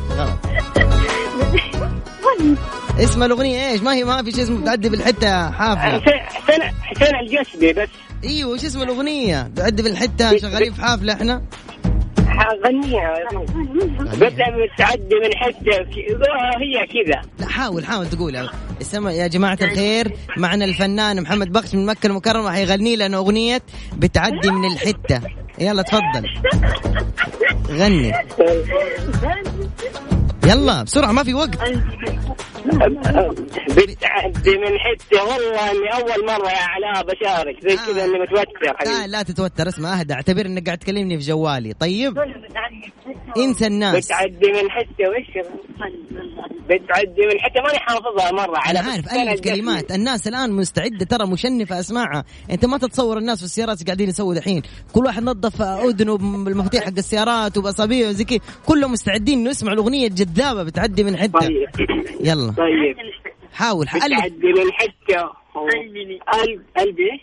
غلط 0.09 0.39
اسم 2.99 3.23
الأغنية 3.23 3.69
إيش؟ 3.71 3.81
ما 3.81 3.93
هي 3.93 4.03
ما 4.03 4.23
في 4.23 4.31
شيء 4.31 4.43
اسمه 4.43 4.65
تعدي 4.65 4.89
بالحتة 4.89 5.27
يا 5.27 5.49
حافله 5.51 5.99
حسين 6.01 6.19
حسين 6.19 6.61
حسين 6.81 7.15
الجسمي 7.15 7.73
بس. 7.73 7.89
أيوه 8.23 8.51
وش 8.51 8.65
اسم 8.65 8.81
الأغنية؟ 8.81 9.51
تعدي 9.55 9.83
بالحتة 9.83 10.37
شغالين 10.37 10.73
في 10.73 10.81
حافلة 10.81 11.13
إحنا. 11.13 11.41
حغنيها 12.39 13.13
بتعدي 14.75 15.15
من 15.23 15.35
حتة 15.35 15.77
آه، 15.77 16.57
هي 16.61 16.87
كذا. 16.87 17.21
لا 17.39 17.47
حاول 17.47 17.85
حاول 17.85 18.09
تقولها. 18.09 18.51
استمع 18.81 19.11
يا 19.11 19.27
جماعة 19.27 19.57
الخير 19.61 20.13
معنا 20.37 20.65
الفنان 20.65 21.21
محمد 21.21 21.51
بخش 21.51 21.75
من 21.75 21.85
مكة 21.85 22.07
المكرمة 22.07 22.51
حيغني 22.51 22.95
لنا 22.95 23.17
أغنية 23.17 23.61
بتعدي 23.97 24.51
من 24.51 24.71
الحتة. 24.71 25.21
يلا 25.59 25.81
تفضل. 25.81 26.29
غني. 27.69 28.13
يلا 30.47 30.83
بسرعة 30.83 31.11
ما 31.11 31.23
في 31.23 31.33
وقت. 31.33 31.59
بتعدي 33.69 34.57
من 34.57 34.79
حتة. 34.79 35.23
والله 35.23 35.71
إني 35.71 35.93
أول 35.93 36.25
مرة 36.25 36.49
يا 36.49 36.63
علاء 36.63 37.03
بشارك. 37.05 37.55
زي 37.61 37.75
كذا 37.75 38.05
إني 38.05 38.19
متوتر 38.19 38.59
لا 38.63 38.73
حبيبي. 38.77 39.07
لا 39.07 39.23
تتوتر 39.23 39.67
اسمع 39.67 39.99
أهدى 39.99 40.13
اعتبر 40.13 40.45
انك 40.45 40.65
قاعد 40.65 40.77
تكلمني 40.77 41.17
في 41.17 41.23
جوالي. 41.23 41.73
طيب؟ 41.73 42.13
إنسى 43.37 43.67
الناس. 43.67 44.05
بتعدي 44.05 44.51
من 44.51 44.71
حتة 44.71 45.09
وش؟ 45.09 45.45
بتعدي 46.69 47.21
من 47.21 47.39
حتة. 47.39 47.61
ماني 47.61 47.79
حافظها 47.79 48.31
مرة. 48.31 48.57
على 48.57 48.79
أنا 48.79 48.91
عارف 48.91 49.13
ألف. 49.13 49.41
كلمات. 49.41 49.91
الناس 49.91 50.27
الآن 50.27 50.51
مستعدة 50.51 51.05
ترى 51.05 51.27
مشنفة 51.27 51.79
اسمعها 51.79 52.23
أنت 52.51 52.65
ما 52.65 52.77
تتصور 52.77 53.17
الناس 53.17 53.37
في 53.39 53.45
السيارات 53.45 53.85
قاعدين 53.85 54.09
يسووا 54.09 54.35
دحين. 54.35 54.61
كل 54.93 55.05
واحد 55.05 55.23
نظف 55.23 55.61
أذنه 55.61 56.17
بالمفاتيح 56.17 56.83
حق 56.83 56.97
السيارات 56.97 57.57
وباصابيه 57.57 58.07
وزي 58.07 58.23
كذا. 58.23 58.39
كلهم 58.65 58.91
مستعدين 58.91 59.39
إنه 59.39 59.49
يسمعوا 59.49 59.73
الأغنية 59.75 60.07
الجذابة 60.07 60.63
بتعدي 60.63 61.03
من 61.03 61.17
حتة. 61.17 61.39
طيب. 61.39 61.69
يلا. 62.21 62.51
طيب. 62.51 62.95
حاول. 63.53 63.89
حألف 63.89 64.05
بتعدي 64.05 64.53
من 64.53 64.71
حتة. 64.71 65.43
قلب 66.33 66.61
قلبي 66.77 67.11
إيش؟ 67.11 67.21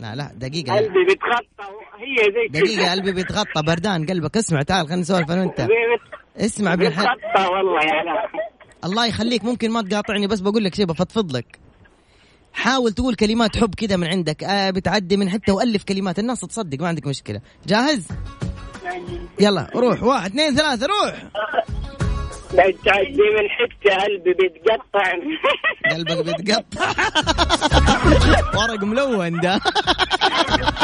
لا 0.00 0.14
لا 0.14 0.30
دقيقة 0.34 0.76
قلبي 0.76 1.04
بيتخطى 1.08 1.70
هي 1.98 2.32
زي 2.34 2.48
كذا 2.52 2.62
دقيقة 2.62 2.90
قلبي 2.90 3.12
بيتغطى 3.12 3.62
بردان 3.62 4.06
قلبك. 4.06 4.36
اسمع 4.36 4.62
تعال 4.62 4.86
خلينا 4.86 5.00
نسولف 5.00 5.30
أنا 5.30 5.40
وأنت. 5.40 5.66
اسمع 6.36 6.74
بالح... 6.74 7.00
بيتخطى 7.00 7.52
والله 7.52 7.80
يا 7.84 8.30
الله 8.84 9.06
يخليك 9.06 9.44
ممكن 9.44 9.70
ما 9.70 9.82
تقاطعني 9.82 10.26
بس 10.26 10.40
بقول 10.40 10.64
لك 10.64 10.74
شيء 10.74 10.86
بفضفض 10.86 11.36
لك. 11.36 11.58
حاول 12.52 12.92
تقول 12.92 13.14
كلمات 13.14 13.56
حب 13.56 13.74
كذا 13.74 13.96
من 13.96 14.06
عندك. 14.06 14.44
آه 14.44 14.70
بتعدي 14.70 15.16
من 15.16 15.30
حتة 15.30 15.52
وألف 15.52 15.84
كلمات. 15.84 16.18
الناس 16.18 16.40
تصدق 16.40 16.80
ما 16.80 16.88
عندك 16.88 17.06
مشكلة. 17.06 17.40
جاهز؟ 17.66 18.08
يلا 19.40 19.70
روح. 19.76 20.02
واحد 20.02 20.30
اثنين 20.30 20.54
ثلاثة 20.54 20.86
روح. 20.86 21.14
بتعدي 22.52 23.22
من 23.36 23.48
حتة 23.48 23.94
قلبي 24.04 24.32
بيتقطع. 24.34 25.12
قلبك 25.90 26.24
بيتقطع. 26.24 26.90
ورق 28.60 28.84
ملون 28.84 29.40
ده. 29.40 29.60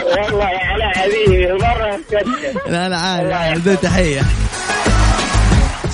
والله 0.04 0.50
يا 0.50 0.58
علاء 0.58 0.88
حبيبي 0.94 1.52
مرة 1.52 2.00
لا 2.66 2.88
لا 2.88 2.96
عادي 3.36 3.76
تحية. 3.76 4.20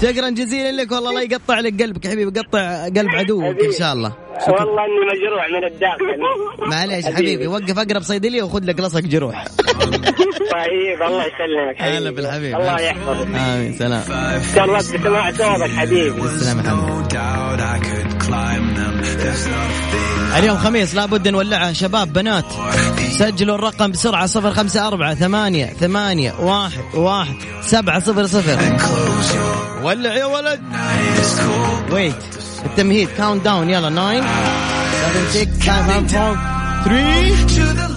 شكرا 0.03 0.31
جزيلا 0.31 0.83
لك 0.83 0.93
والله 0.93 1.11
الله 1.11 1.23
يقطع 1.23 1.61
لك 1.61 1.83
قلبك 1.83 2.07
حبيبي 2.07 2.41
قطع 2.41 2.85
قلب 2.85 3.09
عدوك 3.09 3.65
إن 3.65 3.73
شاء 3.79 3.93
الله. 3.93 4.13
شكرا. 4.41 4.65
والله 4.65 4.85
إني 4.85 5.01
مجروح 5.13 5.49
من 5.51 5.65
الداخل. 5.65 6.05
معليش 6.73 7.07
حبيبي 7.07 7.47
وقف 7.47 7.79
أقرب 7.79 8.03
صيدليه 8.03 8.43
وخذ 8.43 8.65
لك 8.65 8.81
لصق 8.81 9.01
جروح. 9.01 9.45
طيب 10.53 11.03
الله 11.03 11.25
يسلمك 11.27 11.77
حبيبي. 11.79 11.99
هلا 11.99 12.11
بالحبيب. 12.11 12.55
الله 12.55 12.81
يحفظك. 12.81 13.27
آمين 13.27 13.79
سلام. 13.79 14.03
شرفت 14.55 14.97
بسماع 14.97 15.31
صوتك 15.31 15.71
حبيبي. 15.71 16.29
سلام 16.29 16.59
يا 16.59 16.63
محمد 16.63 17.13
اليوم 20.39 20.57
خميس 20.57 20.95
لابد 20.95 21.29
نولعها 21.29 21.73
شباب 21.73 22.13
بنات. 22.13 22.45
سجلوا 23.11 23.55
الرقم 23.55 23.91
بسرعة 23.91 24.27
صفر 24.27 24.51
خمسة 24.51 24.89
أربعة 24.89 25.15
ثمانية 25.15 25.67
ثمانية 25.67 26.35
واحد 26.41 26.95
واحد 26.95 27.35
سبعة 27.63 28.01
صفر 28.01 28.27
صفر. 28.27 28.59
ولع 29.84 30.14
يا 30.14 30.26
ولد 30.26 30.62
ويت 31.92 32.16
التمهيد 32.66 33.10
كاونت 33.18 33.46
داون 33.46 33.70
يلا 33.70 33.90
9 33.90 34.22
7 35.32 35.46
6 35.60 35.72
5 36.02 36.20
4 36.30 36.38
3 36.86 37.44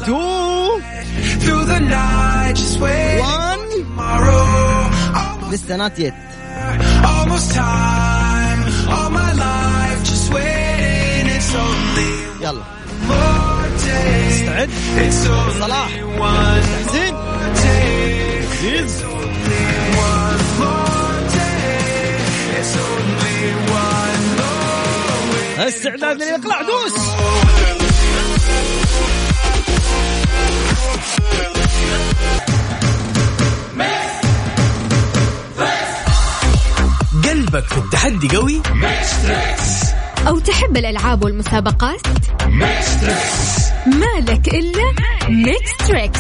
2 0.03 0.15
1 3.21 3.59
لسه 5.53 5.77
نات 5.77 5.99
يت 5.99 6.15
يلا 12.41 12.63
استعد 14.29 14.71
صلاح 15.61 15.89
حسين 16.89 17.14
استعداد 25.86 26.22
للاقلاع 26.22 26.62
دوس. 26.62 26.94
قلبك 37.24 37.68
في 37.68 37.78
التحدي 37.78 38.38
قوي؟ 38.38 38.62
أو 40.28 40.40
تحب 40.40 40.78
الألعاب 40.78 41.24
والمسابقات؟ 41.24 42.02
مالك 43.86 44.48
إلا 44.54 44.84
Mix 45.30 45.78
Trix. 45.88 46.20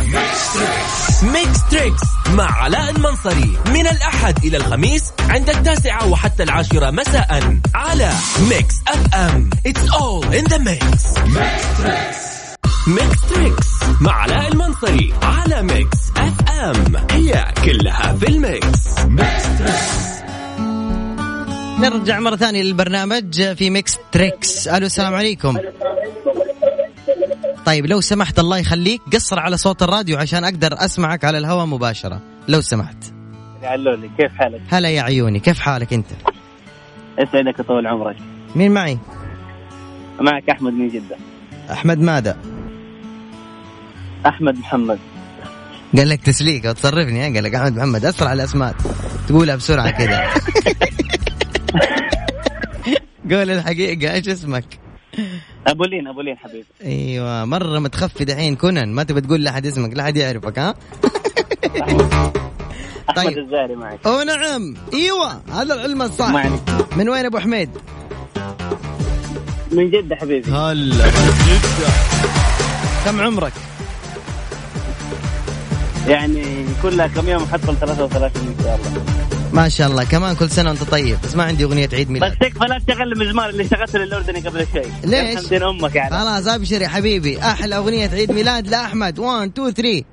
Mix 1.23 1.69
Trix 1.71 2.01
مع 2.33 2.51
علاء 2.51 2.89
المنصري. 2.89 3.57
من 3.73 3.87
الأحد 3.87 4.45
إلى 4.45 4.57
الخميس 4.57 5.03
عند 5.29 5.49
التاسعة 5.49 6.07
وحتى 6.07 6.43
العاشرة 6.43 6.91
مساء 6.91 7.57
على 7.75 8.11
Mix 8.49 8.75
FM. 8.87 9.49
It's 9.67 9.91
all 9.91 10.23
in 10.39 10.45
the 10.53 10.59
mix. 10.59 11.19
Mix 12.87 13.21
Trix 13.29 13.67
مع 14.01 14.11
علاء 14.13 14.51
المنصري 14.51 15.13
على 15.23 15.61
Mix 15.61 15.97
FM. 16.17 16.95
هي 17.11 17.53
كلها 17.65 18.15
في 18.19 18.27
ال 18.27 18.42
mix. 18.42 19.04
نرجع 21.79 22.19
مرة 22.19 22.35
ثانية 22.35 22.61
للبرنامج 22.61 23.53
في 23.53 23.69
Mix 23.69 23.97
Trix 24.11 24.67
ألو 24.67 24.85
السلام 24.85 25.13
عليكم. 25.13 25.57
طيب 27.65 27.85
لو 27.85 28.01
سمحت 28.01 28.39
الله 28.39 28.57
يخليك 28.57 29.01
قصر 29.13 29.39
على 29.39 29.57
صوت 29.57 29.83
الراديو 29.83 30.17
عشان 30.17 30.43
أقدر 30.43 30.73
أسمعك 30.73 31.25
على 31.25 31.37
الهواء 31.37 31.65
مباشرة. 31.65 32.21
لو 32.47 32.61
سمحت. 32.61 32.97
علولي 33.63 34.09
كيف 34.17 34.31
حالك؟ 34.35 34.61
هلا 34.69 34.89
يا 34.89 35.01
عيوني 35.01 35.39
كيف 35.39 35.59
حالك 35.59 35.93
أنت؟ 35.93 36.07
يسعدك 37.19 37.61
طول 37.61 37.87
عمرك؟ 37.87 38.15
مين 38.55 38.71
معي؟ 38.71 38.97
معك 40.19 40.49
أحمد 40.49 40.73
من 40.73 40.89
جدة. 40.89 41.15
أحمد 41.71 41.99
ماذا؟ 41.99 42.37
أحمد 44.25 44.57
محمد. 44.57 44.99
قال 45.97 46.09
لك 46.09 46.21
تسليك 46.21 46.65
وتصرفني؟ 46.65 47.33
قال 47.33 47.43
لك 47.43 47.55
أحمد 47.55 47.77
محمد 47.77 48.05
أسرع 48.05 48.33
الأسماء. 48.33 48.75
تقولها 49.27 49.55
بسرعة 49.55 49.91
كذا 49.91 50.23
قول 53.31 53.51
الحقيقة 53.51 54.13
إيش 54.13 54.29
اسمك؟ 54.29 54.65
ابو 55.67 55.83
لين 55.83 56.07
ابو 56.07 56.21
لين 56.21 56.37
حبيبي 56.37 56.65
أيوه 56.85 57.45
مرة 57.45 57.79
متخفي 57.79 58.25
دحين 58.25 58.55
كونان 58.55 58.91
ما 58.93 59.03
تبي 59.03 59.21
تقول 59.21 59.43
لأحد 59.43 59.65
اسمك 59.65 59.97
لا 59.97 60.03
حد 60.03 60.17
يعرفك 60.17 60.59
ها؟ 60.59 60.75
أحمد 63.09 63.25
طيب. 63.25 63.37
الزهري 63.37 63.75
معك 63.75 63.99
أو 64.05 64.21
نعم 64.21 64.73
أيوه 64.93 65.41
هذا 65.53 65.73
العلم 65.73 66.01
الصح 66.01 66.29
معك. 66.29 66.51
من 66.97 67.09
وين 67.09 67.25
أبو 67.25 67.39
حميد؟ 67.39 67.69
من 69.71 69.91
جدة 69.91 70.15
حبيبي 70.15 70.51
هلا 70.51 71.05
جدة 71.07 71.89
كم 73.05 73.21
عمرك؟ 73.21 73.53
يعني 76.07 76.65
كلها 76.83 77.07
كم 77.07 77.29
يوم 77.29 77.45
حتى 77.45 77.65
33 77.65 78.47
إن 78.47 78.55
شاء 78.63 78.75
الله 78.75 79.05
ما 79.55 79.69
شاء 79.69 79.87
الله. 79.87 80.03
كمان 80.03 80.35
كل 80.35 80.49
سنة 80.49 80.69
وأنت 80.69 80.83
طيب. 80.83 81.17
بس 81.23 81.35
ما 81.35 81.43
عندي 81.43 81.63
أغنية 81.63 81.89
عيد 81.93 82.07
بس 82.07 82.11
ميلاد 82.13 82.37
تكفى 82.37 82.65
لا 82.69 82.79
تشغل 82.87 83.11
المزمار 83.13 83.49
اللي 83.49 83.67
شغلته 83.67 83.99
للأردني 83.99 84.39
قبل 84.39 84.67
شوي. 84.73 84.81
ليش؟ 85.03 85.47
دين 85.47 85.63
أمك 85.63 85.95
يعني. 85.95 86.09
خلاص 86.09 86.47
ابشر 86.47 86.81
يا 86.81 86.87
حبيبي. 86.87 87.39
أحلى 87.39 87.77
أغنية 87.77 88.09
عيد 88.09 88.31
ميلاد 88.31 88.67
لأحمد. 88.67 89.19
1 89.19 89.51
2 89.59 89.73
3 89.73 90.03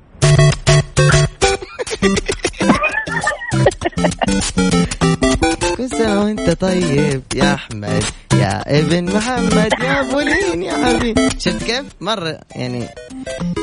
كل 5.76 5.88
سنة 5.88 6.22
وأنت 6.24 6.50
طيب 6.50 7.22
يا 7.34 7.54
أحمد. 7.54 8.04
يا 8.34 8.78
ابن 8.80 9.04
محمد 9.16 9.72
يا 9.82 10.00
أبو 10.00 10.20
لين 10.20 10.62
يا 10.62 10.86
حبيبي. 10.86 11.28
شفت 11.38 11.62
كيف؟ 11.62 11.84
مرة 12.00 12.40
يعني 12.56 12.88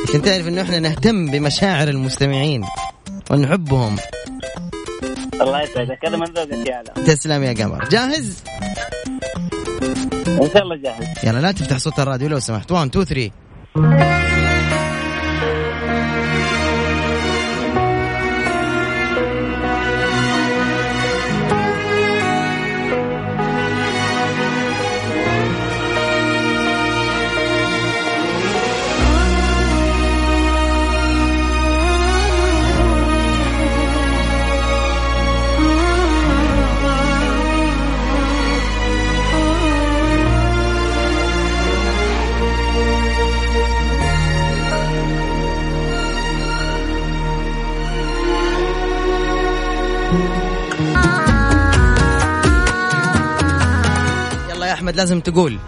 عشان 0.10 0.22
تعرف 0.22 0.48
إنه 0.48 0.62
إحنا 0.62 0.80
نهتم 0.80 1.26
بمشاعر 1.26 1.88
المستمعين 1.88 2.64
ونحبهم. 3.32 3.96
الله 5.42 5.62
يسعدك. 5.62 6.06
هذا 6.06 6.18
من 6.18 6.26
ذوقك 6.26 6.68
يا 6.68 6.76
علاء. 6.76 6.94
تسلم 6.94 7.44
يا 7.44 7.54
قمر. 7.54 7.90
جاهز؟ 7.90 8.44
إن 10.28 10.50
شاء 10.54 10.64
الله 10.64 10.76
جاهز. 10.76 11.06
يلا 11.24 11.40
لا 11.40 11.52
تفتح 11.52 11.78
صوت 11.78 12.00
الراديو 12.00 12.30
لو 12.30 12.40
سمحت. 12.40 12.72
1 12.72 12.88
2 12.88 13.06
3 13.06 13.32
أحمد 54.90 54.98
لازم 54.98 55.20
تقول. 55.20 55.60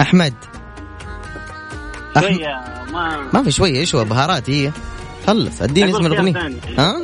أحمد. 0.00 0.34
أحمد. 2.16 2.28
شوية 2.28 2.64
ما 2.92 3.30
ما 3.32 3.42
في 3.42 3.52
شوية 3.52 3.80
إيش 3.80 3.94
هو؟ 3.94 4.04
بهارات 4.04 4.50
هي. 4.50 4.72
خلص 5.26 5.62
اديني 5.62 5.90
اسم 5.90 6.14
ثاني. 6.14 6.60
ها؟ 6.78 6.96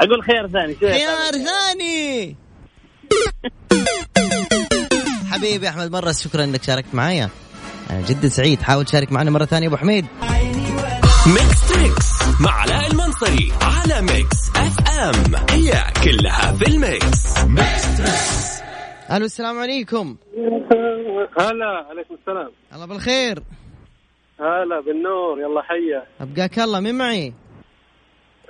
أقول 0.00 0.22
خيار 0.22 0.48
ثاني 0.48 0.76
شوية. 0.80 0.92
خيار 0.92 1.32
ثاني. 1.32 2.36
حبيبي 5.30 5.68
أحمد 5.68 5.90
مرة 5.90 6.12
شكرا 6.12 6.44
إنك 6.44 6.62
شاركت 6.62 6.94
معايا. 6.94 7.28
أنا 7.90 8.00
جدا 8.00 8.28
سعيد. 8.28 8.62
حاول 8.62 8.84
تشارك 8.84 9.12
معنا 9.12 9.30
مرة 9.30 9.44
ثانية 9.44 9.68
أبو 9.68 9.76
حميد. 9.76 10.06
Mix 11.26 11.68
Trix 11.68 12.06
مع 12.40 12.52
علاء 12.52 12.90
المنصري 12.90 13.52
على 13.62 14.02
Mix 14.02 14.38
F 14.56 14.88
M 14.88 15.34
هي 15.50 15.84
كلها 16.04 16.52
في 16.52 16.66
ال 16.66 16.77
mix. 16.77 17.22
ألو 19.12 19.24
السلام 19.24 19.58
عليكم. 19.58 20.16
هلا 21.40 21.86
عليكم 21.90 22.14
السلام. 22.14 22.50
الله 22.74 22.86
بالخير. 22.86 23.42
هلا 24.40 24.80
بالنور 24.80 25.40
يلا 25.40 25.62
حيا. 25.62 26.02
أبقاك 26.20 26.58
الله 26.58 26.80
مين 26.80 26.98
معي؟ 26.98 27.32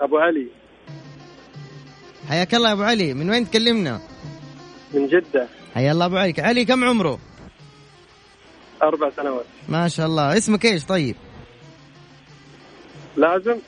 أبو 0.00 0.18
علي. 0.18 0.48
حياك 2.28 2.54
الله 2.54 2.68
يا 2.68 2.74
أبو 2.74 2.82
علي 2.82 3.14
من 3.14 3.30
وين 3.30 3.50
تكلمنا؟ 3.50 4.00
من 4.94 5.06
جدة. 5.06 5.48
حيا 5.74 5.92
الله 5.92 6.06
أبو 6.06 6.16
علي. 6.16 6.34
علي 6.38 6.64
كم 6.64 6.84
عمره؟ 6.84 7.18
أربع 8.82 9.10
سنوات. 9.10 9.46
ما 9.68 9.88
شاء 9.88 10.06
الله. 10.06 10.36
اسمك 10.36 10.64
إيش 10.64 10.84
طيب؟ 10.84 11.16
لازم. 13.16 13.58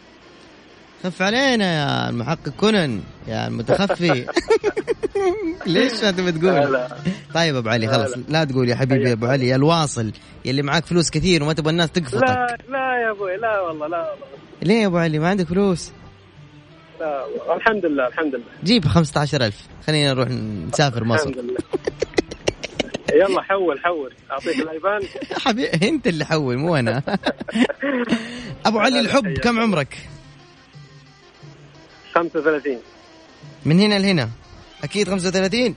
خف 1.04 1.22
علينا 1.22 1.64
يا 1.64 2.10
المحقق 2.10 2.48
كونن 2.60 3.02
يا 3.28 3.46
المتخفي. 3.46 4.26
ليش 5.66 6.04
ما 6.04 6.10
تبي 6.10 6.32
تقول؟ 6.32 6.78
طيب 7.34 7.56
أبو 7.56 7.68
علي 7.68 7.88
خلاص. 7.88 8.14
لا. 8.28 8.44
تقول 8.44 8.68
يا 8.68 8.74
حبيبي 8.76 9.08
يا 9.08 9.12
أبو 9.12 9.26
علي 9.26 9.48
يا 9.48 9.56
الواصل 9.56 10.12
يلي 10.44 10.62
معاك 10.62 10.86
فلوس 10.86 11.10
كثير 11.10 11.42
وما 11.42 11.52
تبغى 11.52 11.70
الناس 11.70 11.90
تقفطك. 11.90 12.22
لا 12.22 12.56
لا 12.68 13.02
يا 13.02 13.10
أبوي 13.10 13.36
لا 13.36 13.60
والله 13.60 13.86
لا 13.86 14.10
والله. 14.10 14.26
ليه 14.62 14.82
يا 14.82 14.86
أبو 14.86 14.96
علي؟ 14.96 15.18
ما 15.18 15.28
عندك 15.28 15.46
فلوس؟ 15.46 15.92
لا. 17.00 17.24
الحمد 17.56 17.86
لله 17.86 18.06
الحمد 18.06 18.34
لله 18.34 18.44
جيب 18.64 18.84
15000 18.84 19.54
خلينا 19.86 20.12
نروح 20.12 20.28
نسافر 20.68 21.04
مصر. 21.04 21.28
الحمد 21.28 21.44
لله 21.44 21.58
يلا 23.14 23.42
حول 23.42 23.80
حول. 23.80 24.12
أعطيك 24.30 24.60
الأيبان. 24.60 25.00
حبيبي 25.44 25.88
أنت 25.88 26.06
اللي 26.06 26.24
حول 26.24 26.56
مو 26.56 26.76
أنا. 26.76 27.02
أبو 28.66 28.78
علي 28.78 29.00
الحب 29.00 29.38
كم 29.38 29.60
عمرك؟ 29.60 29.96
35 32.14 32.79
من 33.64 33.81
هنا 33.81 33.98
لهنا؟ 33.98 34.29
أكيد 34.85 35.09
35 35.09 35.74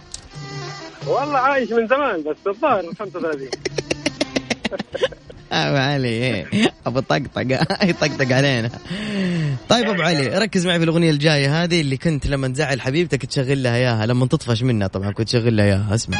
والله 1.08 1.38
عايش 1.38 1.71
من 1.71 1.88
زمان 1.88 2.23
بس 2.23 2.36
الظاهر 2.47 2.84
35 3.00 3.50
ابو 5.52 5.78
علي. 5.78 6.45
أبو 6.86 7.00
طقطق. 7.00 7.41
يطقطق 7.89 8.36
علينا. 8.36 8.69
طيب 9.69 9.89
أبو 9.89 10.02
علي 10.02 10.28
ركز 10.28 10.67
معي 10.67 10.78
في 10.78 10.84
الأغنية 10.84 11.12
الجاية 11.12 11.63
هذه 11.63 11.82
اللي 11.82 11.97
كنت 11.97 12.28
لما 12.28 12.47
تزعل 12.47 12.82
حبيبتك 12.82 13.26
تشغل 13.26 13.63
لها 13.63 13.76
إياها 13.76 14.06
لما 14.06 14.26
تطفش 14.26 14.63
منها 14.63 14.88
طبعا 14.88 15.12
كنت 15.12 15.28
تشغل 15.28 15.58
لها 15.58 15.65
إياها. 15.65 15.95
اسمع. 15.95 16.17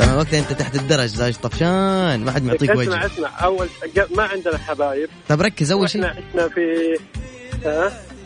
طبعا 0.00 0.14
وقتها 0.14 0.38
أنت 0.38 0.52
تحت 0.52 0.76
الدرج 0.76 1.06
زاج 1.08 1.34
طفشان. 1.34 2.24
ما 2.24 2.32
حد 2.32 2.42
معطيك 2.42 2.70
اسمع 2.70 2.80
وجه. 2.82 3.06
اسمع 3.06 3.44
اول 3.44 3.68
ما 4.16 4.22
عندنا 4.22 4.58
حبايب. 4.58 5.08
طب 5.28 5.40
ركز 5.40 5.72
أول 5.72 5.86
إحنا 5.86 6.12
شيء 6.14 6.24
عشنا 6.28 6.48
في 6.48 6.96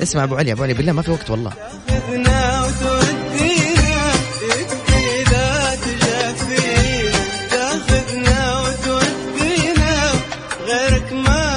اسمع 0.03 0.25
أبو 0.25 0.37
علي 0.37 0.53
أبو 0.53 0.62
علي 0.62 0.75
بالله 0.75 0.92
ما 0.92 1.03
في 1.03 1.11
وقت 1.11 1.31
والله. 1.31 1.53
غيرك 10.66 11.12
ما 11.12 11.55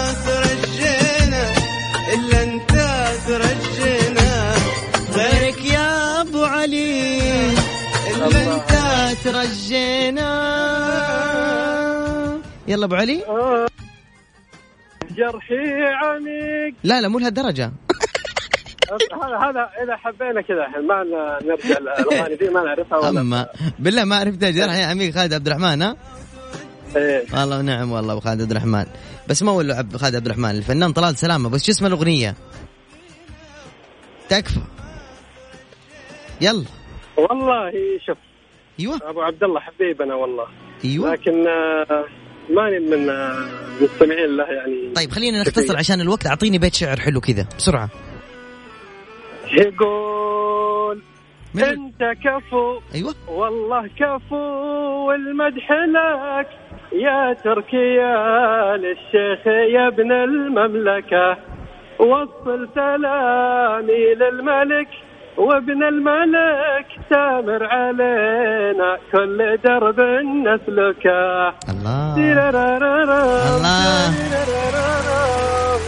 ترجينا. 9.24 10.32
يلا 12.68 12.86
أبو 12.86 12.96
علي. 12.96 13.24
جرحي 15.18 15.84
عميق 16.04 16.74
لا 16.84 17.02
لا 17.02 17.08
مو 17.08 17.20
لهالدرجة. 17.20 17.72
هذا 19.24 19.38
هذا 19.38 19.70
إذا 19.84 19.96
حبينا 19.96 20.42
كذا 20.42 20.66
الحين 20.66 20.88
ما 20.88 21.04
نرجع 21.44 21.78
الأغاني 21.84 22.36
دي 22.36 22.50
ما 22.50 22.64
نعرفها 22.64 22.98
ولا 22.98 23.22
اما 23.22 23.48
بالله 23.80 24.04
ما 24.06 24.16
عرفتها 24.16 24.50
جرح 24.50 24.76
يا 24.76 24.86
عميق 24.86 25.14
خالد 25.14 25.34
عبد 25.34 25.48
الرحمن 25.48 25.82
ها؟ 25.82 25.96
إيه. 26.96 27.26
والله 27.34 27.60
ونعم 27.60 27.92
والله 27.92 28.14
أبو 28.14 28.22
خالد 28.22 28.42
عبد 28.42 28.52
الرحمن. 28.52 28.86
بس 29.30 29.44
ما 29.44 29.52
هو 29.52 29.62
اللي 29.62 29.76
خالد 29.76 30.16
عبد 30.16 30.26
الرحمن 30.26 30.50
الفنان 30.50 30.94
طلال 30.94 31.18
سلامة 31.18 31.50
بس 31.50 31.66
شو 31.66 31.72
اسم 31.72 31.86
الأغنية؟ 31.86 32.36
تكفى. 34.30 34.60
يلا. 36.42 36.66
والله 37.18 37.72
شوف 38.06 38.18
أيوه. 38.80 39.00
أبو 39.04 39.22
عبد 39.22 39.44
الله 39.44 39.60
حبيبنا 39.60 40.16
والله. 40.16 40.48
أيوه. 40.86 41.12
لكن 41.14 41.48
آه، 41.48 42.06
ماني 42.50 42.80
من 42.80 43.14
مستمعين 43.82 44.38
له 44.38 44.44
يعني. 44.44 44.94
طيب 44.96 45.12
خلينا 45.12 45.42
نختصر 45.42 45.78
عشان 45.78 46.02
الوقت. 46.02 46.28
أعطيني 46.28 46.58
بيت 46.58 46.74
شعر 46.76 47.00
حلو 47.00 47.20
كذا 47.20 47.46
بسرعة. 47.58 47.90
يقول 49.52 51.02
من- 51.56 51.64
أنت 51.64 52.04
كفو. 52.24 52.80
أيوه. 52.96 53.14
والله 53.28 53.88
كفو 54.00 54.36
والمدح 55.08 55.72
لك. 55.72 56.48
يا 56.94 57.34
تركيا 57.44 58.78
للشيخ 58.78 59.48
يا 59.48 59.88
ابن 59.88 60.12
المملكة. 60.12 61.38
وصل 62.00 62.70
سلامي 62.76 64.16
للملك. 64.16 64.88
وابن 65.38 65.84
الملك 65.84 66.88
سامر 67.10 67.64
علينا 67.64 68.98
كل 69.12 69.58
درب 69.64 70.00
نسلكه 70.48 71.54
الله. 71.70 72.16
الله. 73.58 74.14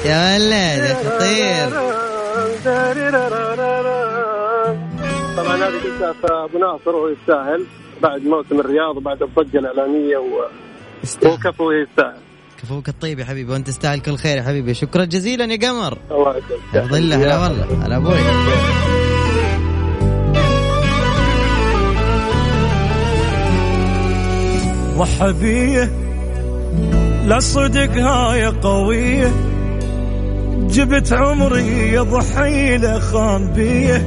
يا 0.05 0.35
ولد 0.35 0.83
يا 0.83 0.93
خطير 0.93 1.69
طبعا 5.37 5.55
هذه 5.55 5.79
قلتها 5.83 6.45
أبو 6.45 6.57
ناصر 6.57 6.95
وهو 6.95 7.07
يستاهل. 7.07 7.65
بعد 8.01 8.21
موسم 8.23 8.59
الرياض 8.59 8.97
وبعد 8.97 9.23
الضجة 9.23 9.59
الإعلامية 9.59 10.17
و 10.17 10.45
وكفو 11.25 11.71
يستاهل. 11.71 12.17
كفوك 12.61 12.89
الطيب 12.89 13.19
يا 13.19 13.25
حبيبي 13.25 13.51
وأنت 13.51 13.67
تستاهل 13.67 13.99
كل 13.99 14.15
خير 14.15 14.37
يا 14.37 14.43
حبيبي. 14.43 14.73
شكرا 14.73 15.05
جزيلا 15.05 15.45
يا 15.45 15.69
قمر. 15.69 15.97
الله 16.11 16.35
يسلمك 16.37 17.13
هلا 17.13 17.37
والله 17.37 17.85
هلا 17.85 17.97
أبوي. 17.97 18.98
وحبية 24.99 25.89
لا 27.25 27.39
صدق 27.39 27.91
هاي 27.91 28.45
قوية. 28.45 29.31
جبت 30.69 31.13
عمري 31.13 31.93
يضحي 31.93 32.77
لخان 32.77 33.47
بيه. 33.47 33.95